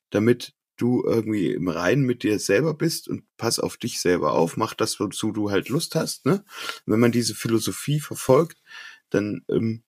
[0.09, 4.57] Damit du irgendwie im Reinen mit dir selber bist und pass auf dich selber auf,
[4.57, 6.43] mach das, wozu du halt Lust hast, ne?
[6.85, 8.61] Wenn man diese Philosophie verfolgt,
[9.09, 9.83] dann ähm,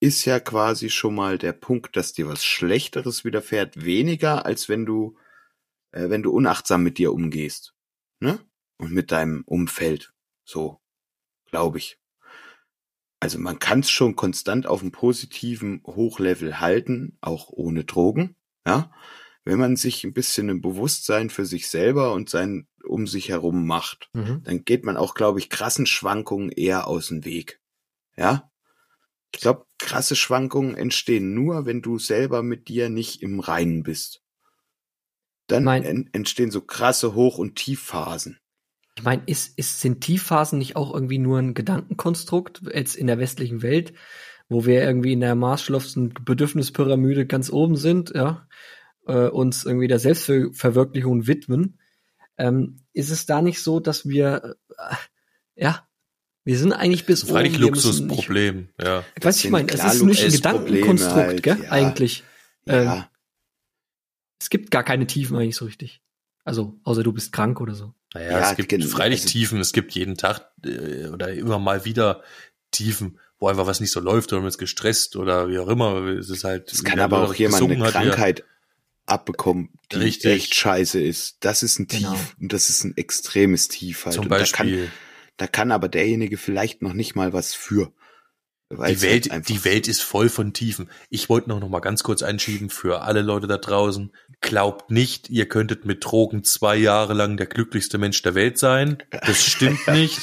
[0.00, 4.86] ist ja quasi schon mal der Punkt, dass dir was Schlechteres widerfährt, weniger als wenn
[4.86, 5.18] du,
[5.92, 7.74] äh, wenn du unachtsam mit dir umgehst,
[8.20, 8.38] ne?
[8.78, 10.80] Und mit deinem Umfeld, so
[11.54, 11.98] glaube ich.
[13.24, 18.92] Also man kann es schon konstant auf einem positiven Hochlevel halten, auch ohne Drogen, ja.
[19.44, 23.66] Wenn man sich ein bisschen ein Bewusstsein für sich selber und sein um sich herum
[23.66, 27.62] macht, dann geht man auch, glaube ich, krassen Schwankungen eher aus dem Weg.
[28.14, 28.50] Ja?
[29.34, 34.22] Ich glaube, krasse Schwankungen entstehen nur, wenn du selber mit dir nicht im Reinen bist.
[35.46, 38.38] Dann en entstehen so krasse Hoch- und Tiefphasen.
[38.96, 43.18] Ich meine, ist, ist, sind Tiefphasen nicht auch irgendwie nur ein Gedankenkonstrukt jetzt in der
[43.18, 43.92] westlichen Welt,
[44.48, 48.46] wo wir irgendwie in der Maßschlossenen Bedürfnispyramide ganz oben sind, ja,
[49.06, 51.78] äh, uns irgendwie der Selbstverwirklichung widmen?
[52.38, 54.94] Ähm, ist es da nicht so, dass wir, äh,
[55.56, 55.86] ja,
[56.44, 57.62] wir sind eigentlich bis Freilich oben.
[57.64, 58.98] wir müssen nicht- Luxusproblem, ja.
[58.98, 61.70] Weißt du, Das ich meine, es ist nicht ein Gedankenkonstrukt, halt, gell, ja.
[61.70, 62.22] eigentlich.
[62.66, 63.10] Ähm, Ja,
[64.40, 66.02] Es gibt gar keine Tiefen eigentlich so richtig.
[66.44, 67.94] Also, außer du bist krank oder so.
[68.14, 71.58] Naja, Ja, es gibt gen- freilich also- Tiefen, es gibt jeden Tag äh, oder immer
[71.58, 72.22] mal wieder
[72.70, 75.96] Tiefen, wo einfach was nicht so läuft oder man ist gestresst oder wie auch immer.
[76.06, 76.72] Es ist halt.
[76.72, 77.92] es kann aber auch jemand eine hat.
[77.92, 78.44] Krankheit
[79.06, 80.32] abbekommen, die Richtig.
[80.32, 81.36] echt scheiße ist.
[81.40, 82.12] Das ist ein Genau.
[82.12, 84.14] Tief und das ist ein extremes Tief halt.
[84.14, 84.84] Zum und da Beispiel.
[84.84, 84.92] kann,
[85.36, 87.92] da kann aber derjenige vielleicht noch nicht mal was für.
[88.76, 90.90] Die Welt, die Welt ist voll von Tiefen.
[91.10, 94.12] Ich wollte noch, noch mal ganz kurz einschieben für alle Leute da draußen.
[94.40, 99.02] Glaubt nicht, ihr könntet mit Drogen zwei Jahre lang der glücklichste Mensch der Welt sein.
[99.10, 100.20] Das stimmt nicht.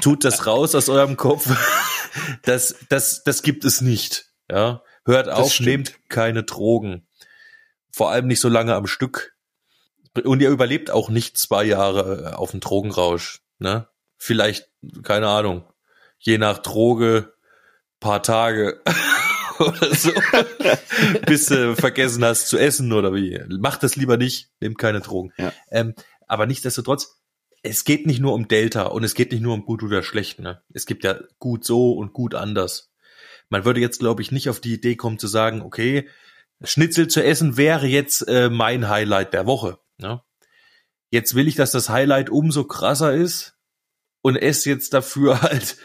[0.00, 1.48] Tut das raus aus eurem Kopf.
[2.42, 4.32] Das, das, das gibt es nicht.
[4.50, 4.82] Ja.
[5.04, 7.06] Hört auf, nehmt keine Drogen.
[7.92, 9.36] Vor allem nicht so lange am Stück.
[10.24, 13.42] Und ihr überlebt auch nicht zwei Jahre äh, auf dem Drogenrausch.
[13.58, 13.88] Ne?
[14.16, 14.70] Vielleicht,
[15.02, 15.64] keine Ahnung,
[16.18, 17.32] je nach Droge
[18.00, 18.80] paar Tage
[19.58, 20.10] oder so,
[21.26, 23.40] bis du vergessen hast zu essen oder wie.
[23.48, 25.32] Mach das lieber nicht, nimm keine Drogen.
[25.36, 25.52] Ja.
[25.70, 25.94] Ähm,
[26.26, 27.20] aber nichtsdestotrotz,
[27.62, 30.40] es geht nicht nur um Delta und es geht nicht nur um gut oder schlecht.
[30.40, 30.62] Ne?
[30.72, 32.90] Es gibt ja gut so und gut anders.
[33.50, 36.08] Man würde jetzt, glaube ich, nicht auf die Idee kommen zu sagen, okay,
[36.62, 39.78] Schnitzel zu essen wäre jetzt äh, mein Highlight der Woche.
[39.98, 40.22] Ne?
[41.10, 43.56] Jetzt will ich, dass das Highlight umso krasser ist
[44.22, 45.76] und esse jetzt dafür halt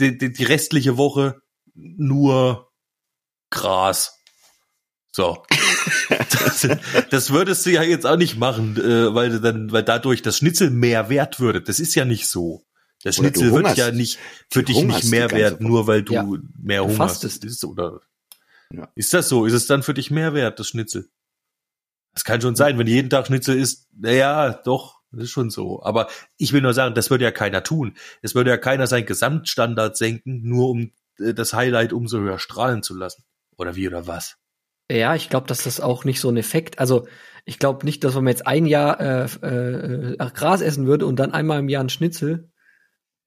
[0.00, 1.40] die, die, die restliche Woche
[1.74, 2.70] nur
[3.50, 4.18] Gras.
[5.12, 5.42] So.
[6.08, 6.68] Das,
[7.10, 10.38] das würdest du ja jetzt auch nicht machen, äh, weil du dann, weil dadurch das
[10.38, 11.62] Schnitzel mehr wert würde.
[11.62, 12.64] Das ist ja nicht so.
[13.02, 14.18] Das Oder Schnitzel wird ja nicht
[14.50, 15.64] für dich nicht mehr wert, Woche.
[15.64, 16.26] nur weil du Ja.
[16.60, 17.24] mehr Hunger hast.
[17.24, 18.00] Ist, oder
[18.72, 18.88] Ja.
[18.94, 19.46] ist das so?
[19.46, 21.08] Ist es dann für dich mehr wert, das Schnitzel?
[22.12, 23.88] Das kann schon sein, wenn du jeden Tag Schnitzel isst.
[23.96, 25.82] Naja, doch, das ist schon so.
[25.82, 27.94] Aber ich will nur sagen, das würde ja keiner tun.
[28.22, 32.82] Es würde ja keiner seinen Gesamtstandard senken, nur um äh, das Highlight umso höher strahlen
[32.82, 33.24] zu lassen.
[33.56, 34.36] Oder wie oder was?
[34.90, 36.78] Ja, ich glaube, dass das auch nicht so ein Effekt.
[36.78, 37.06] Also
[37.44, 41.16] ich glaube nicht, dass wenn man jetzt ein Jahr äh, äh, Gras essen würde und
[41.16, 42.50] dann einmal im Jahr ein Schnitzel.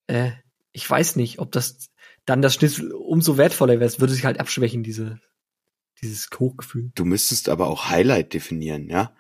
[0.07, 0.31] Äh,
[0.71, 1.89] ich weiß nicht, ob das
[2.25, 3.85] dann das Schnitzel umso wertvoller wäre.
[3.85, 5.19] Es würde sich halt abschwächen, diese
[6.01, 6.91] dieses Hochgefühl.
[6.95, 9.15] Du müsstest aber auch Highlight definieren, ja.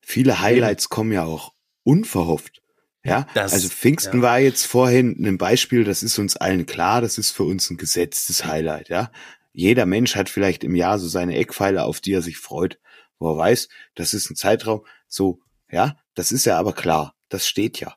[0.00, 1.52] Viele Highlights kommen ja auch
[1.90, 2.62] unverhofft.
[3.02, 4.22] Ja, Das- also Pfingsten ja.
[4.22, 7.76] war jetzt vorhin ein Beispiel, das ist uns allen klar, das ist für uns ein
[7.78, 9.10] gesetztes Highlight, ja.
[9.52, 12.78] Jeder Mensch hat vielleicht im Jahr so seine Eckpfeiler, auf die er sich freut,
[13.18, 17.46] wo er weiß, das ist ein Zeitraum, so, ja, das ist ja aber klar, das
[17.48, 17.96] steht ja.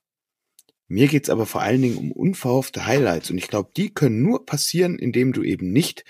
[0.87, 4.45] Mir geht's aber vor allen Dingen um unverhoffte Highlights und ich glaube, die können nur
[4.45, 6.05] passieren, indem du eben nicht,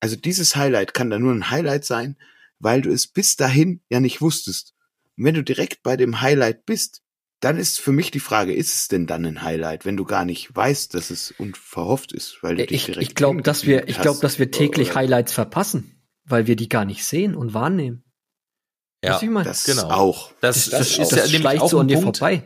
[0.00, 2.16] also dieses Highlight kann da nur ein Highlight sein,
[2.58, 4.74] weil du es bis dahin ja nicht wusstest.
[5.16, 7.01] Und wenn du direkt bei dem Highlight bist,
[7.42, 10.24] dann ist für mich die Frage, ist es denn dann ein Highlight, wenn du gar
[10.24, 13.88] nicht weißt, dass es unverhofft ist, weil du dich Ich, direkt ich glaube, dass wir,
[13.88, 17.52] ich glaube, dass wir täglich oder- Highlights verpassen, weil wir die gar nicht sehen und
[17.52, 18.04] wahrnehmen.
[19.04, 19.44] Ja, meine?
[19.48, 19.90] Das Genau.
[19.90, 20.32] auch.
[20.40, 22.18] das, das, das, das, ist das ja nämlich auch so an dir Punkt.
[22.18, 22.44] vorbei.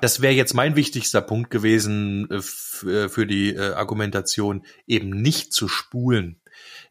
[0.00, 5.10] Das wäre jetzt mein wichtigster Punkt gewesen äh, f- äh, für die äh, Argumentation, eben
[5.10, 6.40] nicht zu spulen,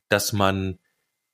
[0.09, 0.77] dass man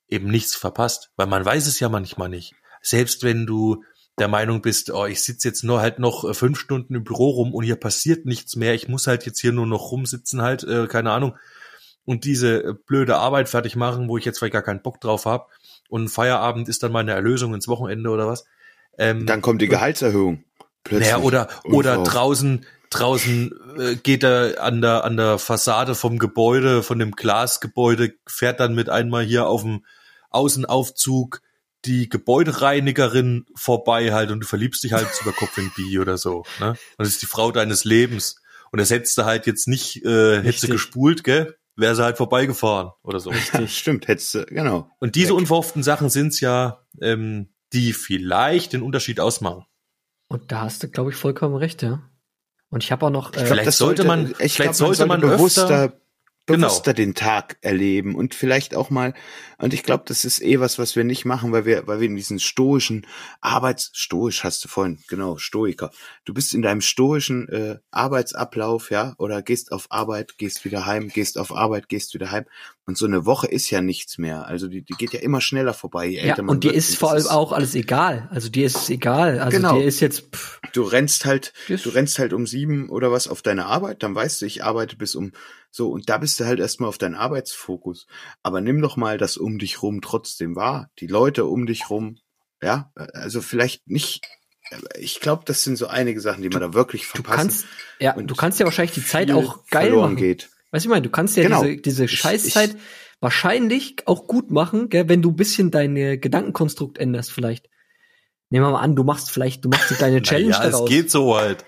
[0.07, 2.55] eben nichts verpasst, weil man weiß es ja manchmal nicht.
[2.81, 3.83] Selbst wenn du
[4.19, 7.29] der Meinung bist, oh, ich sitze jetzt nur halt noch äh, fünf Stunden im Büro
[7.31, 10.63] rum und hier passiert nichts mehr, ich muss halt jetzt hier nur noch rumsitzen halt,
[10.63, 11.35] äh, keine Ahnung,
[12.05, 15.25] und diese äh, blöde Arbeit fertig machen, wo ich jetzt vielleicht gar keinen Bock drauf
[15.25, 15.47] habe
[15.89, 18.45] und Feierabend ist dann meine Erlösung ins Wochenende oder was.
[18.97, 20.43] Ähm, Dann kommt die Gehaltserhöhung.
[20.83, 21.11] Plötzlich.
[21.11, 26.83] naja, oder, oder draußen, draußen äh, geht er an der, an der Fassade vom Gebäude,
[26.83, 29.85] von dem Glasgebäude, fährt dann mit einmal hier auf dem
[30.29, 31.41] Außenaufzug
[31.85, 36.43] die Gebäudereinigerin vorbei halt und du verliebst dich halt über Kopf in die oder so.
[36.59, 36.69] Ne?
[36.69, 38.37] Und das ist die Frau deines Lebens.
[38.71, 40.69] Und das hättest du halt jetzt nicht, äh, hättest du Richtig.
[40.71, 41.55] gespult, gell?
[41.75, 43.31] Wäre sie halt vorbeigefahren oder so.
[43.67, 44.89] Stimmt, hättest du, genau.
[44.99, 45.37] Und diese Weg.
[45.37, 49.65] unverhofften Sachen sind's ja, ähm, die vielleicht den Unterschied ausmachen.
[50.27, 52.01] Und da hast du, glaube ich, vollkommen recht, ja.
[52.69, 55.21] Und ich habe auch noch, äh, Vielleicht Das sollte man- ich vielleicht glaub, sollte man
[56.45, 56.67] Genau.
[56.67, 59.13] bewusster den Tag erleben und vielleicht auch mal,
[59.59, 62.07] und ich glaube, das ist eh was, was wir nicht machen, weil wir, weil wir
[62.07, 63.07] in diesen stoischen
[63.39, 65.91] Arbeits, stoisch hast du vorhin, genau, Stoiker.
[66.25, 71.07] Du bist in deinem stoischen äh, Arbeitsablauf, ja, oder gehst auf Arbeit, gehst wieder heim,
[71.07, 72.43] gehst auf Arbeit, gehst wieder heim.
[72.85, 74.45] Und so eine Woche ist ja nichts mehr.
[74.45, 76.07] Also die, die geht ja immer schneller vorbei.
[76.07, 78.27] Je ja, und dir ist vor allem auch alles egal.
[78.31, 79.39] Also dir ist es egal.
[79.39, 79.77] Also Genau.
[79.77, 83.41] dir ist jetzt, pff, du rennst halt, du rennst halt um sieben oder was auf
[83.41, 85.31] deine Arbeit, dann weißt du, ich arbeite bis um
[85.71, 88.05] so und da bist du halt erstmal auf deinen Arbeitsfokus.
[88.43, 92.17] Aber nimm doch mal das um dich rum trotzdem wahr, die Leute um dich rum,
[92.61, 94.25] ja, also vielleicht nicht.
[94.99, 97.37] Ich glaube, das sind so einige Sachen, die man da wirklich du verpassen.
[97.37, 97.65] kannst,
[97.99, 100.23] ja, und du kannst ja wahrscheinlich die Zeit auch geil verloren machen.
[100.23, 100.49] geht.
[100.73, 101.61] Weißt du, ich meine, du kannst ja Genau.
[101.63, 102.75] diese, diese Ich- Scheißzeit
[103.21, 107.69] wahrscheinlich auch gut machen, gell, wenn du ein bisschen dein Gedankenkonstrukt änderst, vielleicht.
[108.49, 110.89] Nehmen wir mal an, du machst vielleicht, du machst eine kleine Challenge ja, es daraus.
[110.89, 111.63] geht so halt.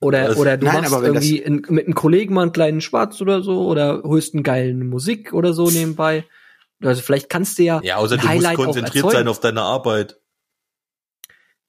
[0.00, 2.80] Oder, Also- oder du Nein, machst das- irgendwie in, mit einem Kollegen mal einen kleinen
[2.80, 6.24] Schwarz oder so, oder holst einen geilen Musik oder so nebenbei.
[6.82, 9.38] Also vielleicht kannst du ja, Ja, außer ein du musst Highlight auch konzentriert sein auf
[9.40, 10.18] deine Arbeit.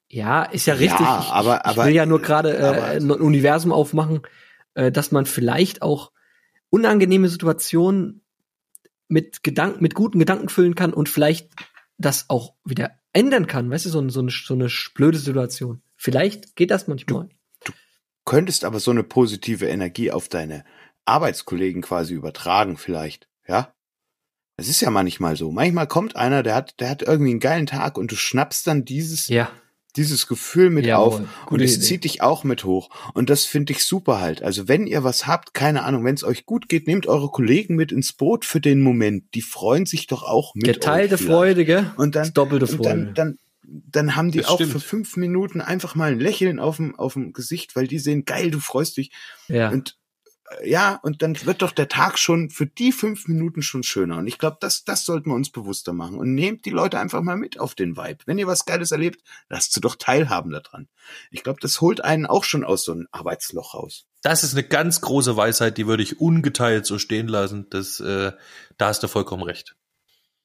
[0.10, 1.00] Ja, ist ja richtig.
[1.00, 4.22] Ja, ich, aber- ich, aber- ich will ja nur gerade äh, ein Universum aufmachen,
[4.74, 6.12] äh, dass man vielleicht auch
[6.76, 8.22] unangenehme Situationen
[9.08, 11.50] mit Gedanken, mit guten Gedanken füllen kann und vielleicht
[11.98, 13.72] das auch wieder ändern kann.
[13.72, 15.82] Weißt du, so, so, eine, so eine blöde Situation.
[15.96, 17.30] Vielleicht geht das manchmal.
[18.26, 20.66] Könntest aber so eine positive Energie auf deine
[21.06, 23.74] Arbeitskollegen quasi übertragen, vielleicht, ja?
[24.58, 25.52] Es ist ja manchmal so.
[25.54, 28.84] Manchmal kommt einer, der hat, der hat irgendwie einen geilen Tag und du schnappst dann
[28.84, 29.50] dieses, Ja.
[29.98, 31.86] Dieses Gefühl mit Jawohl, auf und es Idee.
[31.86, 32.90] zieht dich auch mit hoch.
[33.14, 34.44] Und das finde ich super halt.
[34.44, 37.76] Also wenn ihr was habt, keine Ahnung, wenn es euch gut geht, nehmt eure Kollegen
[37.76, 39.24] mit ins Boot für den Moment.
[39.34, 41.18] Die freuen sich doch auch mit Geteilte.
[41.18, 41.92] Freude, gell?
[41.98, 42.90] Und dann, Das doppelte und Freude.
[42.90, 44.74] dann, dann, dann haben die Das auch stimmt.
[44.74, 48.26] für fünf Minuten einfach mal ein Lächeln auf dem, auf dem Gesicht, weil die sehen,
[48.26, 49.12] geil, du freust dich.
[49.48, 49.70] ja.
[49.70, 49.98] Und
[50.64, 54.18] ja, und dann wird doch der Tag schon für die fünf Minuten schon schöner.
[54.18, 56.18] Und ich glaube, das, das sollten wir uns bewusster machen.
[56.18, 58.20] Und nehmt die Leute einfach mal mit auf den Vibe.
[58.26, 60.88] Wenn ihr was Geiles erlebt, lasst sie doch teilhaben daran.
[61.32, 64.06] Ich glaube, das holt einen auch schon aus so einem Arbeitsloch raus.
[64.22, 67.68] Das ist eine ganz große Weisheit, die würde ich ungeteilt so stehen lassen.
[67.70, 68.32] Das, äh,
[68.78, 69.76] da hast du vollkommen recht.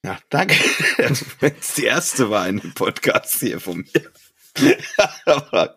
[0.03, 0.55] Ja, danke.
[1.41, 4.11] Wenn es die erste war in dem Podcast hier von mir.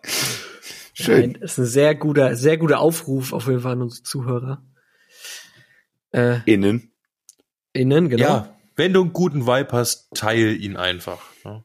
[0.94, 1.32] Schön.
[1.32, 4.64] Nein, ist ein sehr guter, sehr guter Aufruf auf jeden Fall an unsere Zuhörer.
[6.12, 6.92] Äh, Innen.
[7.72, 8.22] innen, genau.
[8.24, 11.20] Ja, wenn du einen guten Vibe hast, teil ihn einfach.
[11.44, 11.64] ne?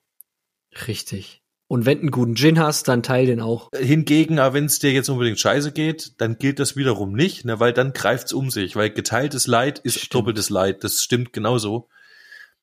[0.88, 1.44] Richtig.
[1.68, 3.70] Und wenn du einen guten Gin hast, dann teil den auch.
[3.78, 7.74] Hingegen, wenn es dir jetzt unbedingt scheiße geht, dann gilt das wiederum nicht, ne, weil
[7.74, 10.16] dann greift's um sich, weil geteiltes Leid ist Stimmt.
[10.16, 10.84] doppeltes Leid.
[10.84, 11.88] Das stimmt genauso.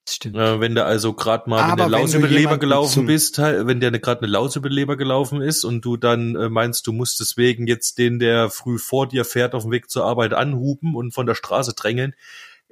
[0.08, 0.36] Stimmt.
[0.36, 3.06] Äh, wenn du also gerade mal, Aber der wenn Laus du über den Leber gelaufen
[3.06, 6.36] bist, halt, wenn dir gerade eine Laus über den Leber gelaufen ist und du dann
[6.36, 9.90] äh, meinst, du musst deswegen jetzt den, der früh vor dir fährt, auf dem Weg
[9.90, 12.14] zur Arbeit anhupen und von der Straße drängeln,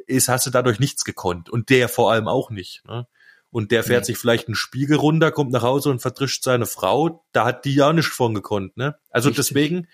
[0.07, 1.51] ist, hast du dadurch nichts gekonnt.
[1.51, 2.83] Und der vor allem auch nicht.
[2.87, 3.07] Ne?
[3.51, 4.07] Und der fährt Nee.
[4.07, 7.25] sich vielleicht einen Spiegel runter, kommt nach Hause und verdrischt seine Frau.
[7.33, 8.77] Da hat die ja nicht von gekonnt.
[8.77, 8.97] Ne?
[9.11, 9.47] Also Richtig.
[9.49, 9.88] deswegen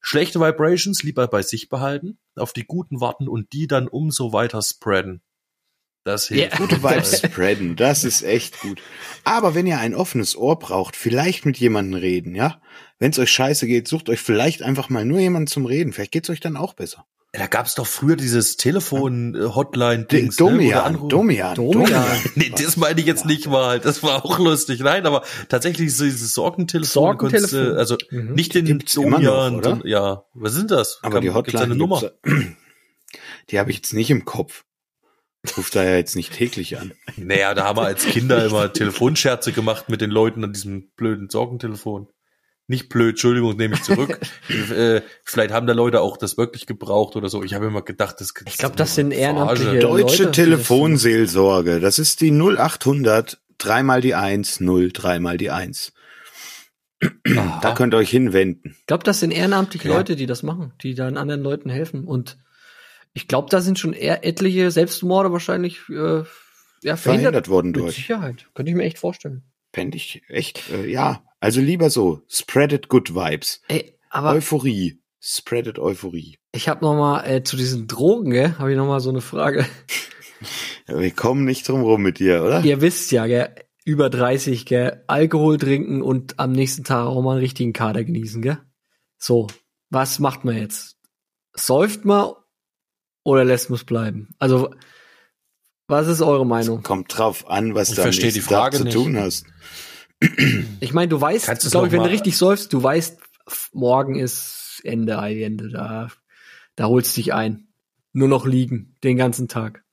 [0.00, 4.62] schlechte Vibrations lieber bei sich behalten, auf die guten warten und die dann umso weiter
[4.62, 5.22] spreaden.
[6.04, 6.52] Das hilft.
[6.52, 6.58] Ja.
[6.58, 8.80] Gute Vibes spreaden, das ist echt gut.
[9.24, 12.60] Aber wenn ihr ein offenes Ohr braucht, vielleicht mit jemandem reden, ja?
[12.98, 15.92] Wenn es euch scheiße geht, sucht euch vielleicht einfach mal nur jemanden zum Reden.
[15.92, 17.04] Vielleicht geht's euch dann auch besser.
[17.32, 20.36] Da gab's doch früher dieses Telefon-Hotline-Dings.
[20.36, 22.04] Domian, Domian, Domian.
[22.34, 23.80] Nee, das meine ich jetzt nicht mal.
[23.80, 24.80] Das war auch lustig.
[24.80, 27.18] Nein, aber tatsächlich so dieses Sorgentelefon.
[27.18, 27.78] konntest du- Sorgentelefon.
[27.78, 28.32] Also Mhm.
[28.34, 29.56] nicht den Gibt's noch, Domian.
[29.56, 29.68] oder?
[29.70, 31.00] sondern- ja, was sind das?
[31.02, 32.00] Aber die Kann- gibt's da Hotline, eine Nummer.
[32.00, 32.56] gibt's-
[33.50, 34.64] die habe ich jetzt nicht im Kopf.
[35.42, 36.92] Ich rufe da ja jetzt nicht täglich an.
[37.16, 41.30] Naja, da haben wir als Kinder immer Telefonscherze gemacht mit den Leuten an diesem blöden
[41.30, 42.08] Sorgentelefon.
[42.66, 44.18] Nicht blöd, Entschuldigung, nehme ich zurück.
[44.70, 47.42] äh, vielleicht haben da Leute auch das wirklich gebraucht oder so.
[47.42, 49.80] Ich habe immer gedacht, das Ich glaube, das sind ehrenamtliche.
[49.80, 55.92] Leute, Deutsche Telefonseelsorge, das ist die 0800 dreimal die 1, 0, dreimal die 1.
[57.00, 57.60] Aha.
[57.62, 58.76] Da könnt ihr euch hinwenden.
[58.80, 59.96] Ich glaube, das sind ehrenamtliche Ja.
[59.96, 62.04] Leute, die das machen, die dann anderen Leuten helfen.
[62.04, 62.38] Und
[63.18, 66.98] ich glaube, da sind schon eher etliche Selbstmorde wahrscheinlich äh, ja, verhindert.
[67.00, 67.96] Verhindert worden Mit durch.
[67.96, 68.48] Sicherheit.
[68.54, 69.42] Könnte ich mir echt vorstellen.
[69.72, 71.24] Fände ich echt, äh, ja.
[71.40, 73.60] Also lieber so, spreadet good vibes.
[73.66, 75.00] Ey, aber Euphorie.
[75.20, 76.38] Spreadet Euphorie.
[76.52, 79.20] ich habe noch mal äh, zu diesen Drogen, gell, habe ich noch mal so eine
[79.20, 79.66] Frage.
[80.86, 82.64] Ja, wir kommen nicht drum rum mit dir, oder?
[82.64, 83.52] Ihr wisst ja, gell,
[83.84, 88.42] über 30, gell, Alkohol trinken und am nächsten Tag auch mal einen richtigen Kater genießen,
[88.42, 88.58] gell?
[89.18, 89.48] So,
[89.90, 90.98] was macht man jetzt?
[91.52, 92.34] Säuft man
[93.28, 94.34] oder lässt man es bleiben?
[94.38, 94.74] Also,
[95.86, 96.82] was ist eure Meinung?
[96.82, 98.94] Kommt drauf an, was du am nächsten die Frage Tag zu nicht.
[98.94, 99.44] tun hast.
[100.80, 103.20] Ich meine, du weißt, glaube ich, wenn du richtig säufst, du weißt,
[103.72, 106.08] morgen ist Ende, Ende, da,
[106.74, 107.68] da holst dich ein.
[108.14, 109.84] Nur noch liegen, den ganzen Tag.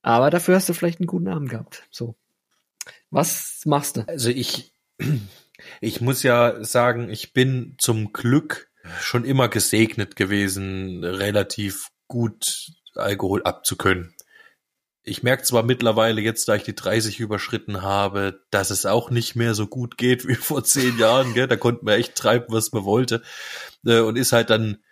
[0.00, 1.84] Aber dafür hast du vielleicht einen guten Abend gehabt.
[1.90, 2.16] So.
[3.10, 4.08] Was machst du?
[4.08, 4.72] Also ich,
[5.80, 13.42] ich muss ja sagen, ich bin zum Glück schon immer gesegnet gewesen, relativ gut Alkohol
[13.42, 14.14] abzukönnen.
[15.02, 19.36] Ich merke zwar mittlerweile jetzt, da ich die 30 überschritten habe, dass es auch nicht
[19.36, 21.34] mehr so gut geht wie vor zehn Jahren.
[21.34, 21.46] Gell?
[21.46, 23.22] Da konnte man echt treiben, was man wollte.
[23.84, 24.82] Äh, Und ist halt dann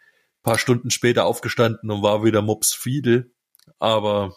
[0.44, 3.32] paar Stunden später aufgestanden und war wieder Mops Fiedel.
[3.80, 4.36] Aber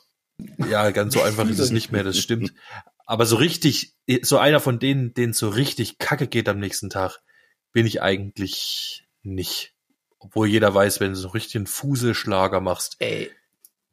[0.69, 2.53] ja, ganz so einfach ist es nicht mehr, das stimmt.
[3.05, 7.19] Aber so richtig, so einer von denen, denen so richtig kacke geht am nächsten Tag,
[7.71, 9.75] bin ich eigentlich nicht.
[10.27, 13.31] Obwohl jeder weiß, wenn du so richtig einen Fuselschlager machst, Ey,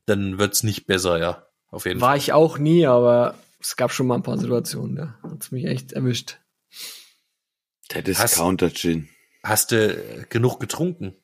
[0.06, 1.46] dann wird's nicht besser, ja.
[1.68, 2.08] Auf jeden Fall.
[2.10, 5.64] war ich auch nie, aber es gab schon mal ein paar Situationen, da hat's mich
[5.64, 6.38] echt erwischt.
[7.92, 9.08] Der Hast- Discounter-Gin.
[9.44, 11.14] Hast du genug getrunken?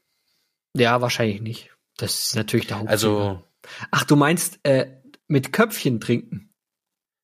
[0.76, 1.70] Ja, wahrscheinlich nicht.
[1.96, 2.90] Das ist natürlich der Hauptfehler.
[2.92, 3.44] Also,
[3.90, 4.86] Ach, du meinst, äh,
[5.26, 6.49] Mit Köpfchen trinken.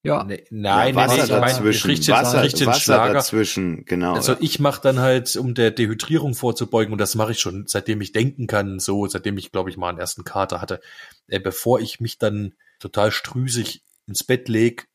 [0.07, 0.25] Ja.
[0.25, 3.13] Nee, nein, ja, Wasser nee, ich meine, dazwischen, ich richte jetzt, Wasser, Wasser Schlager.
[3.15, 4.15] dazwischen, genau.
[4.15, 4.39] Also ja.
[4.41, 8.13] ich mache dann halt, um der Dehydrierung vorzubeugen, und das mache ich schon, seitdem ich
[8.13, 10.81] denken kann, so, seitdem ich, glaube ich, mal einen ersten Kater hatte,
[11.29, 14.87] äh, bevor ich mich dann total strüsig ins Bett leg,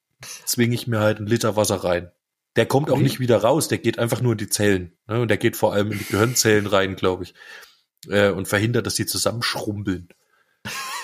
[0.46, 2.12] zwinge ich mir halt einen Liter Wasser rein.
[2.56, 3.04] Der kommt auch Okay.
[3.04, 4.98] nicht wieder raus, der geht einfach nur in die Zellen.
[5.08, 5.22] Ne?
[5.22, 7.34] Und der geht vor allem in die Gehirnzellen rein, glaube ich.
[8.10, 10.10] Äh, und verhindert, dass die zusammenschrumpeln.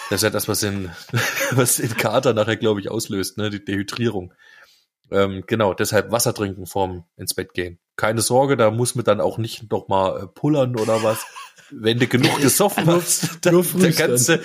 [0.10, 0.91] Das ist ja das, was den,
[1.51, 3.49] was den Kater nachher, glaube ich, auslöst, ne?
[3.49, 4.34] Die Dehydrierung.
[5.10, 7.80] Ähm, genau, deshalb Wasser trinken vorm ins Bett gehen.
[7.95, 11.26] Keine Sorge, da muss man dann auch nicht noch mal äh, pullern oder was.
[11.72, 14.39] Wenn du genug gesoffen hast, dann, dann, kannst du,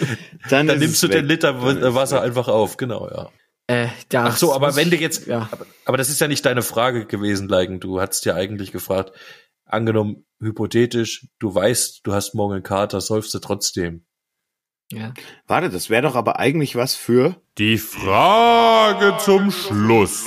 [0.49, 1.31] dann, dann nimmst du es den weg.
[1.31, 2.25] Liter Dann Wasser weg.
[2.25, 3.31] einfach auf, genau, ja.
[3.69, 5.49] Äh, Ach so, aber wenn du jetzt, Ja.
[5.51, 7.79] aber, aber das ist ja nicht deine Frage gewesen, Leigen.
[7.81, 9.13] Du hattest ja eigentlich gefragt,
[9.65, 14.05] angenommen, hypothetisch, du weißt, du hast morgen einen Kater, säufst du trotzdem.
[14.93, 15.15] Ja.
[15.47, 17.37] Warte, das wäre doch aber eigentlich was für.
[17.59, 20.25] Die Frage zum Schluss.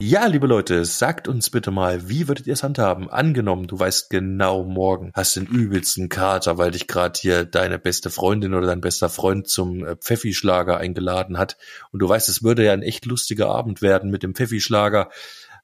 [0.00, 3.08] Ja, liebe Leute, sagt uns bitte mal, wie würdet ihr es handhaben?
[3.08, 8.10] Angenommen, du weißt genau morgen, hast den übelsten Kater, weil dich gerade hier deine beste
[8.10, 11.56] Freundin oder dein bester Freund zum äh, Pfeffischlager eingeladen hat
[11.92, 15.10] und du weißt, es würde ja ein echt lustiger Abend werden mit dem Pfeffischlager,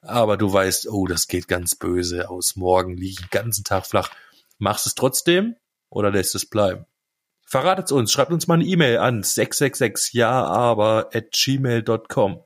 [0.01, 2.55] aber du weißt, oh, das geht ganz böse aus.
[2.55, 4.11] Morgen liege ich den ganzen Tag flach.
[4.59, 5.57] Machst es trotzdem
[5.89, 6.87] oder lässt es bleiben?
[7.51, 12.45] Verratet's uns, schreibt uns mal eine E-Mail an 666 ja aber at gmail.com.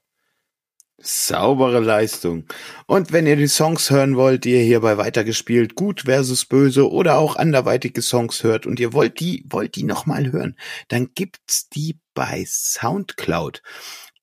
[0.97, 2.47] Saubere Leistung.
[2.87, 7.19] Und wenn ihr die Songs hören wollt, die ihr hierbei weitergespielt, gut versus böse oder
[7.19, 10.57] auch anderweitige Songs hört und ihr wollt die, wollt die nochmal hören,
[10.89, 13.61] dann gibt's die bei Soundcloud.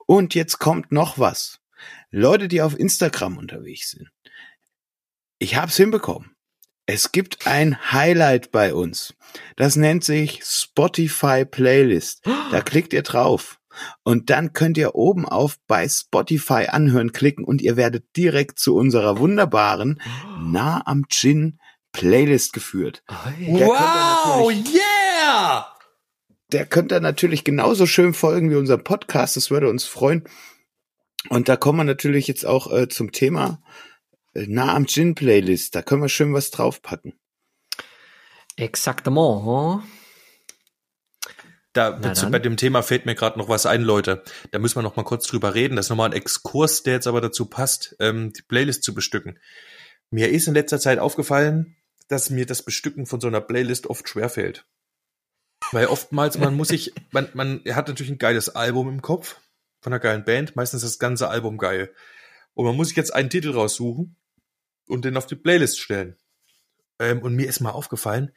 [0.07, 1.59] Und jetzt kommt noch was.
[2.09, 4.09] Leute, die auf Instagram unterwegs sind.
[5.37, 6.30] Ich hab's hinbekommen.
[6.93, 9.13] Es gibt ein Highlight bei uns.
[9.55, 12.19] Das nennt sich Spotify Playlist.
[12.51, 13.61] Da klickt ihr drauf.
[14.03, 18.75] Und dann könnt ihr oben auf bei Spotify anhören klicken und ihr werdet direkt zu
[18.75, 20.01] unserer wunderbaren
[20.41, 21.59] Nah am Gin
[21.93, 23.03] Playlist geführt.
[23.39, 25.67] Der Wow, yeah!
[26.51, 29.37] Der könnt ihr natürlich genauso schön folgen wie unser Podcast.
[29.37, 30.25] Das würde uns freuen.
[31.29, 33.90] Und da kommen wir natürlich jetzt auch äh, zum Thema äh,
[34.33, 35.75] Nah am Gin Playlist.
[35.75, 37.13] Da können wir schön was draufpacken.
[38.55, 39.45] Exactement.
[39.45, 39.81] Huh?
[41.73, 44.23] Da, bei dem Thema fällt mir gerade noch was ein, Leute.
[44.51, 45.77] Da müssen wir noch mal kurz drüber reden.
[45.77, 49.39] Das ist nochmal ein Exkurs, der jetzt aber dazu passt, ähm, die Playlist zu bestücken.
[50.09, 51.77] Mir ist in letzter Zeit aufgefallen,
[52.09, 54.65] dass mir das Bestücken von so einer Playlist oft schwerfällt.
[55.71, 59.37] Weil oftmals, man muss sich, man, man hat natürlich ein geiles Album im Kopf
[59.79, 61.93] von einer geilen Band, meistens ist das ganze Album geil.
[62.53, 64.17] Und man muss sich jetzt einen Titel raussuchen
[64.87, 66.17] und den auf die Playlist stellen.
[66.99, 68.31] Ähm, und mir ist mal aufgefallen,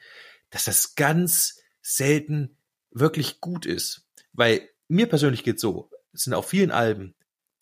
[0.51, 2.57] dass das ganz selten
[2.91, 4.07] wirklich gut ist.
[4.33, 7.15] Weil mir persönlich geht so, es sind auf vielen Alben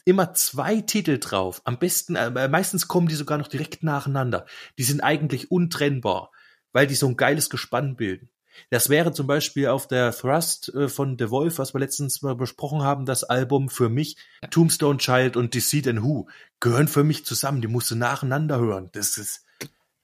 [0.05, 1.63] immer zwei Titel drauf.
[1.65, 4.47] Am besten, äh, meistens kommen die sogar noch direkt nacheinander.
[4.79, 6.33] Die sind eigentlich untrennbar,
[6.73, 8.31] weil die so ein geiles Gespann bilden.
[8.71, 12.35] Das wäre zum Beispiel auf der Thrust äh, von The Wolf, was wir letztens mal
[12.35, 14.17] besprochen haben, das Album für mich,
[14.51, 16.29] Tombstone Child und Deceit and Who,
[16.61, 17.61] gehören für mich zusammen.
[17.61, 18.91] Die musst du nacheinander hören.
[18.93, 19.45] Das ist,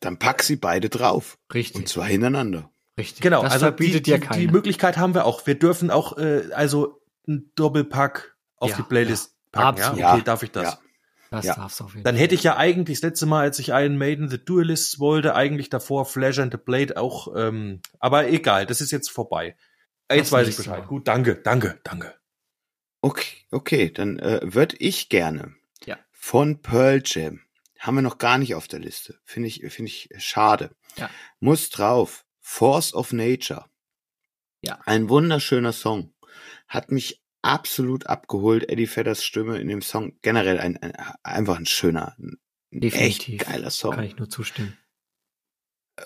[0.00, 1.38] Dann pack sie beide drauf.
[1.52, 1.76] Richtig.
[1.76, 2.70] Und zwar hintereinander.
[2.98, 3.20] Richtig.
[3.20, 5.46] Genau, das also die, dir die, die Möglichkeit haben wir auch.
[5.46, 9.60] Wir dürfen auch äh, also ein Doppelpack auf Ja, die Playlist ja.
[9.60, 9.78] packen.
[9.78, 10.00] Absolut.
[10.00, 10.14] Ja?
[10.14, 10.64] Okay, darf ich das?
[10.64, 10.78] ja.
[11.30, 11.54] Das ja.
[11.54, 13.96] darfst du auf jeden Dann hätte ich ja eigentlich das letzte Mal, als ich Iron
[13.96, 18.80] Maiden The Duelists wollte, eigentlich davor Flash and the Blade auch, ähm, aber egal, das
[18.80, 19.56] ist jetzt vorbei.
[20.10, 20.80] Jetzt Das weiß ich Bescheid.
[20.80, 20.86] Mal.
[20.86, 22.14] Gut, danke, danke, danke.
[23.00, 25.54] Okay, okay, dann äh, würde ich gerne
[25.84, 25.98] Ja.
[26.10, 27.40] von Pearl Jam.
[27.78, 29.18] Haben wir noch gar nicht auf der Liste.
[29.24, 30.74] Finde ich, finde ich schade.
[30.96, 31.08] Ja.
[31.38, 32.24] Muss drauf.
[32.40, 33.66] Force of Nature.
[34.62, 34.80] Ja.
[34.86, 36.12] Ein wunderschöner Song.
[36.66, 38.68] Hat mich absolut abgeholt.
[38.68, 40.12] Eddie Fedders Stimme in dem Song.
[40.22, 40.92] Generell ein, ein
[41.22, 42.38] einfach ein schöner, ein
[42.70, 43.40] Definitiv.
[43.40, 43.94] echt geiler Song.
[43.94, 44.76] Kann ich nur zustimmen.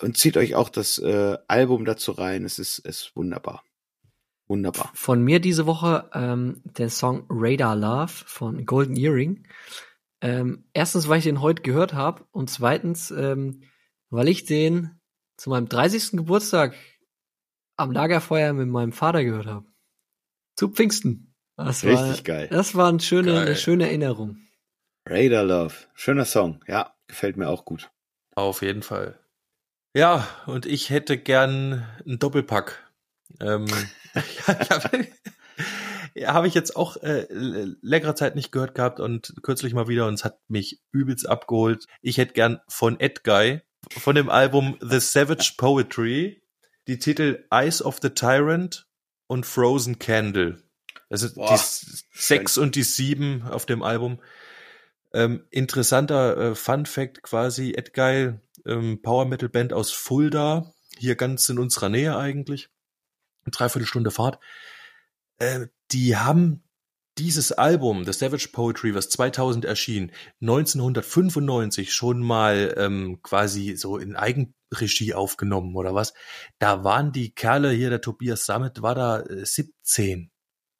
[0.01, 2.45] Und zieht euch auch das äh, Album dazu rein.
[2.45, 3.64] Es ist, es ist wunderbar.
[4.47, 4.90] Wunderbar.
[4.95, 9.47] Von mir diese Woche ähm, der Song Radar Love von Golden Earring.
[10.20, 13.64] Ähm, erstens, weil ich den heute gehört habe und zweitens, ähm,
[14.11, 15.01] weil ich den
[15.36, 16.12] zu meinem 30.
[16.12, 16.76] Geburtstag
[17.76, 19.66] am Lagerfeuer mit meinem Vater gehört habe.
[20.57, 21.32] Zu Pfingsten.
[21.64, 22.48] Das war, Richtig geil.
[22.50, 23.46] Das war eine schöne, Geil.
[23.46, 24.38] eine schöne Erinnerung.
[25.06, 25.74] Radar Love.
[25.94, 26.60] Schöner Song.
[26.66, 27.90] Ja, gefällt mir auch gut.
[28.34, 29.18] Auf jeden Fall.
[29.94, 32.90] Ja, und ich hätte gern einen Doppelpack.
[33.40, 33.66] Ähm,
[34.46, 35.06] ja, habe
[36.14, 40.06] ja, hab ich jetzt auch äh, längere Zeit nicht gehört gehabt und kürzlich mal wieder
[40.06, 41.86] und es hat mich übelst abgeholt.
[42.00, 43.60] Ich hätte gern von Ed Guy,
[43.90, 46.42] von dem Album The Savage Poetry,
[46.88, 48.86] die Titel Eyes of the Tyrant
[49.26, 50.61] und Frozen Candle.
[51.12, 54.18] Also Boah, die sechs und die sieben auf dem Album.
[55.12, 61.46] Ähm, interessanter äh, Fun Fact quasi, Edgeil, ähm, Power Metal Band aus Fulda, hier ganz
[61.50, 62.70] in unserer Nähe eigentlich.
[63.44, 64.38] Dreiviertel Stunde Fahrt.
[65.38, 66.62] Äh, die haben
[67.18, 74.16] dieses Album, das Savage Poetry, was 2000 erschien, 1995 schon mal ähm, quasi so in
[74.16, 76.14] Eigenregie aufgenommen oder was.
[76.58, 80.32] Da waren die Kerle hier, der Tobias Sammet war da äh, 17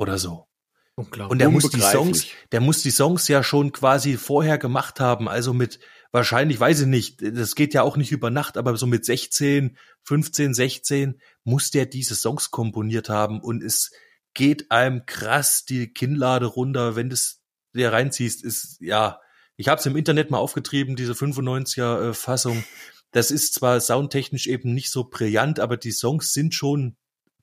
[0.03, 0.47] oder so.
[0.95, 1.81] Und der muss die.
[1.81, 5.81] Songs, der muss die Songs ja schon quasi vorher gemacht haben, also mit
[6.11, 9.79] wahrscheinlich, weiß ich nicht, das geht ja auch nicht über Nacht, aber so mit 16,
[10.05, 13.91] 15, 16 muss der diese Songs komponiert haben und es
[14.35, 17.41] geht einem krass die Kinnlade runter, wenn das
[17.75, 19.19] der reinziehst, ist ja,
[19.57, 22.65] ich habe es im Internet mal aufgetrieben, diese 95er äh, Fassung.
[23.13, 26.97] Das ist zwar soundtechnisch eben nicht so brillant, aber die Songs sind schon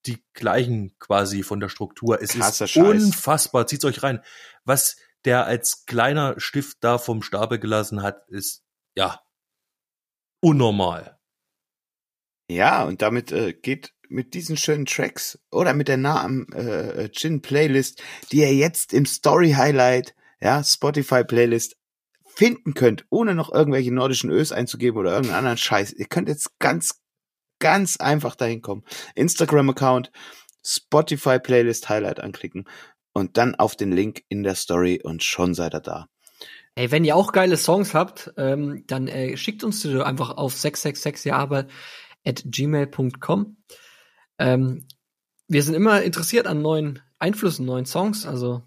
[0.06, 2.22] die gleichen quasi von der Struktur.
[2.22, 2.84] Es Krasser ist Scheiß.
[3.04, 3.68] unfassbar.
[3.68, 4.22] Zieht's euch rein.
[4.64, 4.96] Was
[5.26, 8.64] der als kleiner Stift da vom Stapel gelassen hat, ist
[8.96, 9.22] ja
[10.42, 11.20] unnormal.
[12.50, 17.42] Ja, und damit äh, geht mit diesen schönen Tracks oder mit der Namen äh, Gin
[17.42, 21.78] Playlist, die ihr jetzt im Story Highlight, ja, Spotify Playlist
[22.26, 25.94] finden könnt, ohne noch irgendwelche nordischen Ös einzugeben oder irgendeinen anderen Scheiß.
[25.94, 27.02] Ihr könnt jetzt ganz,
[27.60, 28.84] ganz einfach dahin kommen.
[29.16, 30.12] Instagram-Account,
[30.66, 32.66] Spotify Playlist Highlight anklicken
[33.14, 36.08] und dann auf den Link in der Story und schon seid ihr da.
[36.76, 40.54] Ey, wenn ihr auch geile Songs habt, ähm, dann äh, schickt uns die einfach auf
[40.54, 41.68] 666jahre
[42.26, 43.58] at gmail.com.
[44.38, 44.88] Ähm,
[45.48, 48.26] wir sind immer interessiert an neuen Einflüssen, neuen Songs.
[48.26, 48.64] Also,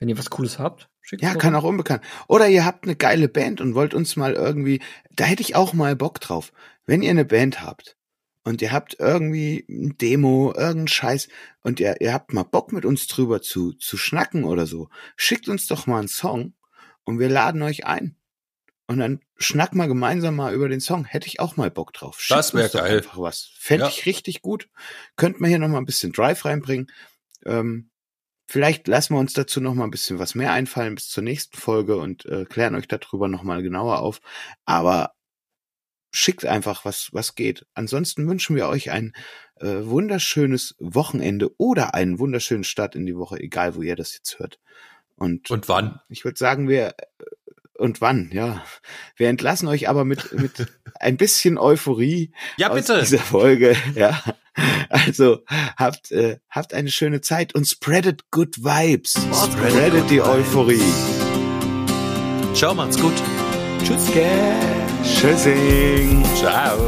[0.00, 2.02] wenn ihr was Cooles habt, schickt Ja, kann auch unbekannt.
[2.26, 4.80] Oder ihr habt eine geile Band und wollt uns mal irgendwie,
[5.14, 6.52] da hätte ich auch mal Bock drauf.
[6.86, 7.96] Wenn ihr eine Band habt
[8.44, 11.28] und ihr habt irgendwie ein Demo, irgendeinen Scheiß
[11.62, 15.48] und ihr, ihr habt mal Bock mit uns drüber zu, zu schnacken oder so, schickt
[15.48, 16.54] uns doch mal einen Song
[17.04, 18.16] und wir laden euch ein.
[18.86, 21.04] Und dann schnack mal gemeinsam mal über den Song.
[21.04, 22.20] Hätte ich auch mal Bock drauf.
[22.20, 22.96] Schickt Das wär uns doch geil.
[22.96, 23.50] Einfach was.
[23.58, 23.90] Fände Ja.
[23.90, 24.70] ich richtig gut.
[25.16, 26.90] Könnt man hier noch mal ein bisschen Drive reinbringen.
[27.44, 27.90] Ähm,
[28.50, 31.58] Vielleicht lassen wir uns dazu noch mal ein bisschen was mehr einfallen bis zur nächsten
[31.58, 34.22] Folge und äh, klären euch darüber noch mal genauer auf.
[34.64, 35.12] Aber
[36.18, 37.64] schickt einfach, was, was geht.
[37.74, 39.12] Ansonsten wünschen wir euch ein
[39.60, 44.38] äh, wunderschönes Wochenende oder einen wunderschönen Start in die Woche, egal wo ihr das jetzt
[44.38, 44.58] hört.
[45.16, 46.00] Und, Und wann?
[46.08, 46.94] ich würde sagen, wir äh,
[47.78, 48.64] und wann, ja.
[49.16, 50.66] Wir entlassen euch aber mit, mit
[50.98, 52.98] ein bisschen Euphorie Ja, aus bitte.
[53.00, 53.76] dieser Folge.
[53.94, 54.20] Ja.
[54.88, 55.44] Also
[55.76, 59.12] habt, äh, habt eine schöne Zeit und spreadet good vibes.
[59.12, 60.28] Spreadet Spreadet good die vibes.
[60.28, 60.82] Euphorie.
[62.54, 63.14] Ciao, macht's gut.
[63.84, 64.77] Tschüss, gell.
[65.20, 66.22] Tschüssing.
[66.36, 66.78] Ciao.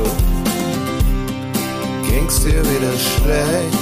[2.08, 3.76] Ging's dir wieder schlecht?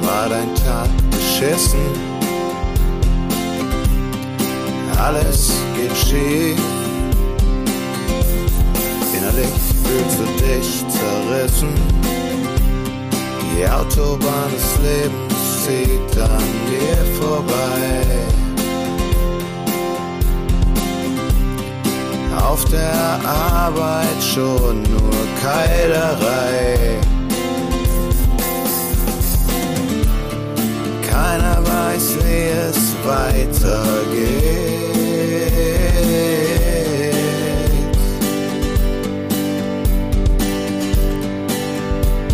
[0.00, 1.78] War dein Tag beschissen?
[4.98, 6.58] Alles geht schief.
[9.16, 11.74] Innerlich fühlst du dich zerrissen.
[13.54, 17.61] Die Autobahn des Lebens zieht an dir vorbei.
[23.64, 26.98] Arbeit schon nur Keilerei.
[31.08, 33.62] Keiner weiß, wie es weitergeht.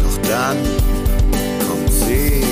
[0.02, 0.56] Doch dann
[1.68, 2.42] kommt sie,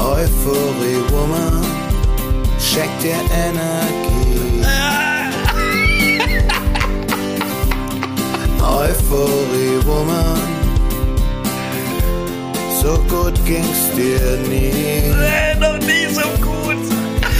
[0.00, 1.64] Euphorie Woman,
[2.58, 3.71] schenkt dir Energie.
[12.82, 15.14] So gut ging's dir nie.
[15.60, 16.82] noch nie so gut.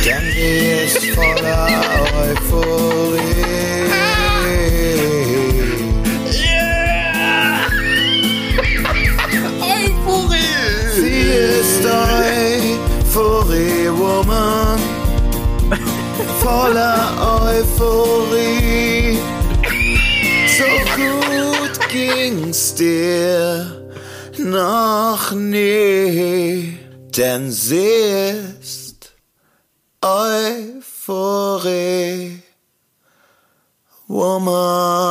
[0.04, 1.68] Denn sie ist voller
[2.22, 3.42] Euphorie.
[10.94, 11.20] Sie
[11.58, 11.84] ist
[13.04, 14.78] Euphorie Woman,
[16.42, 17.00] voller
[17.48, 19.18] Euphorie.
[20.58, 23.71] So gut ging's dir
[24.52, 26.78] noch nie,
[27.16, 27.78] denn sie
[28.60, 29.12] ist
[30.02, 31.62] Euphorie
[34.06, 35.01] Woman.